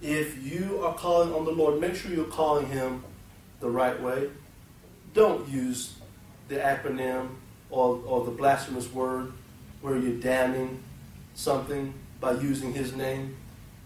If 0.00 0.42
you 0.42 0.82
are 0.82 0.94
calling 0.94 1.34
on 1.34 1.44
the 1.44 1.50
Lord, 1.50 1.78
make 1.78 1.94
sure 1.94 2.10
you're 2.10 2.24
calling 2.24 2.66
him 2.66 3.04
the 3.60 3.68
right 3.68 4.00
way. 4.00 4.30
Don't 5.12 5.46
use 5.48 5.96
the 6.48 6.56
acronym 6.56 7.28
or, 7.68 8.00
or 8.06 8.24
the 8.24 8.30
blasphemous 8.30 8.90
word 8.90 9.32
where 9.82 9.98
you're 9.98 10.18
damning 10.18 10.82
something 11.40 11.94
by 12.20 12.32
using 12.32 12.72
his 12.72 12.94
name. 12.94 13.36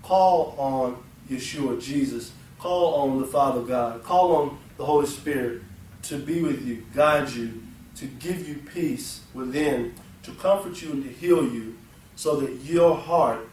Call 0.03 0.55
on 0.59 1.03
Yeshua, 1.31 1.81
Jesus. 1.81 2.33
Call 2.59 2.95
on 2.95 3.21
the 3.21 3.27
Father 3.27 3.63
God. 3.63 4.03
Call 4.03 4.37
on 4.37 4.59
the 4.77 4.85
Holy 4.85 5.07
Spirit 5.07 5.63
to 6.03 6.19
be 6.19 6.43
with 6.43 6.67
you, 6.67 6.85
guide 6.95 7.31
you, 7.31 7.63
to 7.97 8.07
give 8.07 8.47
you 8.47 8.57
peace 8.57 9.21
within, 9.33 9.95
to 10.25 10.33
comfort 10.33 10.83
you 10.83 10.91
and 10.91 11.05
to 11.05 11.11
heal 11.11 11.45
you, 11.45 11.77
so 12.17 12.37
that 12.37 12.51
your 12.65 12.97
heart 12.97 13.49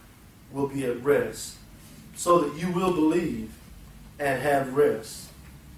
will 0.52 0.68
be 0.68 0.84
at 0.86 1.02
rest, 1.04 1.56
so 2.16 2.40
that 2.40 2.60
you 2.60 2.72
will 2.72 2.94
believe 2.94 3.54
and 4.20 4.42
have 4.42 4.76
rest, 4.76 5.30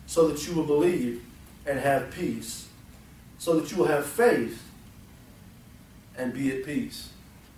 so 0.07 0.27
that 0.27 0.47
you 0.47 0.53
will 0.53 0.65
believe 0.65 1.23
and 1.65 1.79
have 1.79 2.09
peace, 2.11 2.67
so 3.37 3.59
that 3.59 3.71
you 3.71 3.77
will 3.77 3.87
have 3.87 4.05
faith 4.05 4.63
and 6.17 6.33
be 6.33 6.51
at 6.51 6.65
peace. 6.65 7.12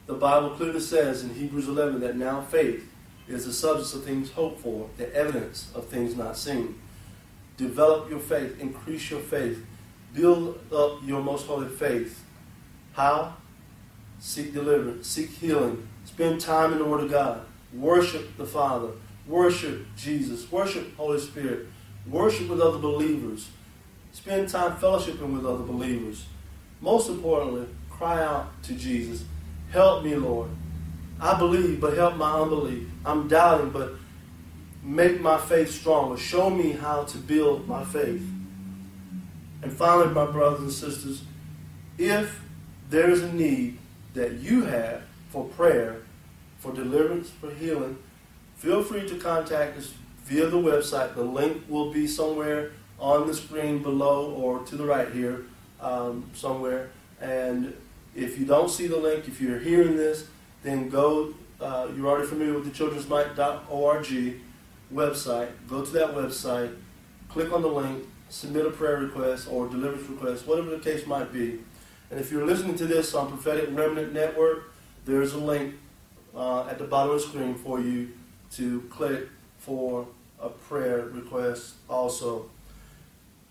The 0.07 0.13
Bible 0.13 0.51
clearly 0.51 0.81
says 0.81 1.23
in 1.23 1.33
Hebrews 1.33 1.67
11 1.67 1.99
that 2.01 2.15
now 2.15 2.41
faith 2.41 2.87
is 3.27 3.45
the 3.45 3.53
substance 3.53 3.95
of 3.95 4.03
things 4.03 4.31
hoped 4.31 4.61
for, 4.61 4.87
the 4.97 5.13
evidence 5.15 5.71
of 5.73 5.87
things 5.87 6.15
not 6.15 6.37
seen. 6.37 6.79
Develop 7.57 8.09
your 8.09 8.19
faith, 8.19 8.59
increase 8.59 9.09
your 9.09 9.19
faith, 9.19 9.65
build 10.13 10.59
up 10.71 10.99
your 11.03 11.23
most 11.23 11.47
holy 11.47 11.69
faith. 11.69 12.23
How? 12.93 13.35
Seek 14.19 14.53
deliverance, 14.53 15.07
seek 15.07 15.31
healing, 15.31 15.87
spend 16.05 16.39
time 16.39 16.71
in 16.71 16.77
the 16.77 16.85
Word 16.85 17.03
of 17.03 17.09
God, 17.09 17.41
worship 17.73 18.37
the 18.37 18.45
Father, 18.45 18.89
worship 19.25 19.87
Jesus, 19.97 20.51
worship 20.51 20.95
Holy 20.97 21.19
Spirit, 21.19 21.67
worship 22.07 22.47
with 22.47 22.61
other 22.61 22.77
believers, 22.77 23.49
spend 24.11 24.49
time 24.49 24.77
fellowshipping 24.77 25.33
with 25.33 25.47
other 25.47 25.63
believers. 25.63 26.25
Most 26.79 27.09
importantly, 27.09 27.67
cry 27.89 28.23
out 28.23 28.61
to 28.63 28.73
Jesus 28.73 29.23
Help 29.75 30.05
me, 30.05 30.15
Lord. 30.15 30.51
I 31.19 31.37
believe, 31.37 31.81
but 31.81 31.97
help 31.97 32.15
my 32.15 32.31
unbelief. 32.31 32.87
I'm 33.05 33.27
doubting, 33.27 33.71
but 33.71 33.95
make 34.81 35.19
my 35.19 35.37
faith 35.37 35.69
stronger. 35.69 36.15
Show 36.15 36.49
me 36.49 36.71
how 36.71 37.03
to 37.03 37.17
build 37.17 37.67
my 37.67 37.83
faith. 37.83 38.25
And 39.61 39.73
finally, 39.73 40.13
my 40.13 40.27
brothers 40.27 40.61
and 40.61 40.71
sisters, 40.71 41.23
if 41.97 42.41
there 42.89 43.09
is 43.09 43.21
a 43.21 43.33
need 43.33 43.77
that 44.13 44.35
you 44.35 44.63
have 44.63 45.01
for 45.27 45.43
prayer, 45.43 46.03
for 46.59 46.71
deliverance, 46.71 47.29
for 47.29 47.53
healing, 47.53 47.97
feel 48.55 48.81
free 48.81 49.05
to 49.09 49.17
contact 49.17 49.77
us 49.77 49.93
via 50.23 50.45
the 50.47 50.55
website. 50.55 51.15
The 51.15 51.23
link 51.23 51.63
will 51.67 51.91
be 51.91 52.07
somewhere 52.07 52.71
on 52.97 53.27
the 53.27 53.33
screen 53.33 53.83
below 53.83 54.31
or 54.35 54.63
to 54.67 54.77
the 54.77 54.85
right 54.85 55.11
here 55.11 55.43
um, 55.81 56.31
somewhere. 56.33 56.91
And 57.19 57.75
if 58.15 58.39
you 58.39 58.45
don't 58.45 58.69
see 58.69 58.87
the 58.87 58.97
link, 58.97 59.27
if 59.27 59.41
you're 59.41 59.59
hearing 59.59 59.97
this, 59.97 60.27
then 60.63 60.89
go. 60.89 61.33
Uh, 61.59 61.87
you're 61.95 62.07
already 62.07 62.27
familiar 62.27 62.53
with 62.53 62.65
the 62.65 62.83
childrensmite.org 62.83 64.35
website. 64.93 65.49
Go 65.67 65.85
to 65.85 65.91
that 65.91 66.13
website, 66.13 66.75
click 67.29 67.51
on 67.51 67.61
the 67.61 67.67
link, 67.67 68.05
submit 68.29 68.65
a 68.65 68.71
prayer 68.71 68.97
request 68.97 69.47
or 69.49 69.67
deliverance 69.67 70.09
request, 70.09 70.47
whatever 70.47 70.71
the 70.71 70.79
case 70.79 71.05
might 71.07 71.31
be. 71.31 71.59
And 72.11 72.19
if 72.19 72.31
you're 72.31 72.45
listening 72.45 72.75
to 72.77 72.85
this 72.85 73.13
on 73.13 73.29
Prophetic 73.29 73.69
Remnant 73.71 74.13
Network, 74.13 74.73
there's 75.05 75.33
a 75.33 75.37
link 75.37 75.75
uh, 76.35 76.67
at 76.67 76.77
the 76.77 76.83
bottom 76.83 77.15
of 77.15 77.21
the 77.21 77.27
screen 77.27 77.55
for 77.55 77.79
you 77.79 78.11
to 78.51 78.81
click 78.89 79.29
for 79.57 80.07
a 80.39 80.49
prayer 80.49 81.05
request 81.05 81.75
also. 81.89 82.49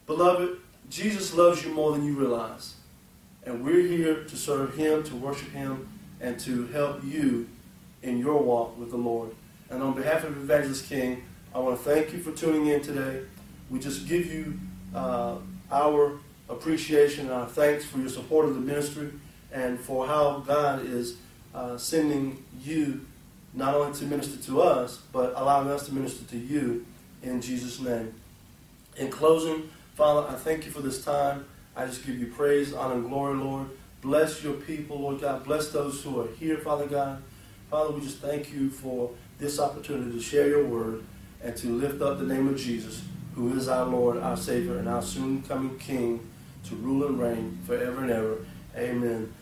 Beloved, 0.06 0.58
Jesus 0.90 1.34
loves 1.34 1.64
you 1.64 1.72
more 1.72 1.92
than 1.92 2.04
you 2.04 2.14
realize. 2.14 2.73
And 3.46 3.64
we're 3.64 3.86
here 3.86 4.24
to 4.24 4.36
serve 4.36 4.74
Him, 4.76 5.02
to 5.04 5.16
worship 5.16 5.50
Him, 5.50 5.88
and 6.20 6.38
to 6.40 6.66
help 6.68 7.04
you 7.04 7.48
in 8.02 8.18
your 8.18 8.42
walk 8.42 8.78
with 8.78 8.90
the 8.90 8.96
Lord. 8.96 9.34
And 9.70 9.82
on 9.82 9.94
behalf 9.94 10.24
of 10.24 10.36
Evangelist 10.36 10.88
King, 10.88 11.24
I 11.54 11.58
want 11.58 11.78
to 11.78 11.84
thank 11.84 12.12
you 12.12 12.18
for 12.20 12.32
tuning 12.32 12.66
in 12.66 12.82
today. 12.82 13.22
We 13.70 13.78
just 13.78 14.08
give 14.08 14.32
you 14.32 14.58
uh, 14.94 15.36
our 15.70 16.18
appreciation 16.48 17.26
and 17.26 17.34
our 17.34 17.46
thanks 17.46 17.84
for 17.84 17.98
your 17.98 18.08
support 18.08 18.46
of 18.46 18.54
the 18.54 18.60
ministry 18.60 19.10
and 19.52 19.78
for 19.78 20.06
how 20.06 20.40
God 20.40 20.84
is 20.84 21.16
uh, 21.54 21.76
sending 21.78 22.44
you 22.62 23.06
not 23.54 23.74
only 23.74 23.96
to 23.98 24.04
minister 24.04 24.42
to 24.46 24.60
us, 24.60 25.02
but 25.12 25.32
allowing 25.36 25.68
us 25.68 25.86
to 25.86 25.94
minister 25.94 26.24
to 26.24 26.36
you 26.36 26.84
in 27.22 27.40
Jesus' 27.40 27.80
name. 27.80 28.14
In 28.96 29.10
closing, 29.10 29.70
Father, 29.94 30.28
I 30.28 30.34
thank 30.34 30.66
you 30.66 30.72
for 30.72 30.80
this 30.80 31.04
time. 31.04 31.46
I 31.76 31.86
just 31.86 32.06
give 32.06 32.18
you 32.18 32.26
praise, 32.26 32.72
honor, 32.72 32.94
and 32.94 33.08
glory, 33.08 33.36
Lord. 33.36 33.68
Bless 34.00 34.42
your 34.42 34.54
people, 34.54 35.00
Lord 35.00 35.20
God. 35.20 35.44
Bless 35.44 35.70
those 35.70 36.02
who 36.02 36.20
are 36.20 36.28
here, 36.38 36.58
Father 36.58 36.86
God. 36.86 37.22
Father, 37.70 37.92
we 37.92 38.00
just 38.02 38.18
thank 38.18 38.52
you 38.52 38.70
for 38.70 39.10
this 39.38 39.58
opportunity 39.58 40.12
to 40.12 40.20
share 40.20 40.48
your 40.48 40.64
word 40.64 41.04
and 41.42 41.56
to 41.56 41.68
lift 41.68 42.00
up 42.00 42.18
the 42.18 42.24
name 42.24 42.48
of 42.48 42.56
Jesus, 42.56 43.02
who 43.34 43.56
is 43.56 43.68
our 43.68 43.86
Lord, 43.86 44.18
our 44.18 44.36
Savior, 44.36 44.78
and 44.78 44.88
our 44.88 45.02
soon 45.02 45.42
coming 45.42 45.78
King 45.78 46.28
to 46.68 46.74
rule 46.76 47.06
and 47.06 47.18
reign 47.18 47.58
forever 47.66 48.02
and 48.02 48.10
ever. 48.10 48.46
Amen. 48.76 49.32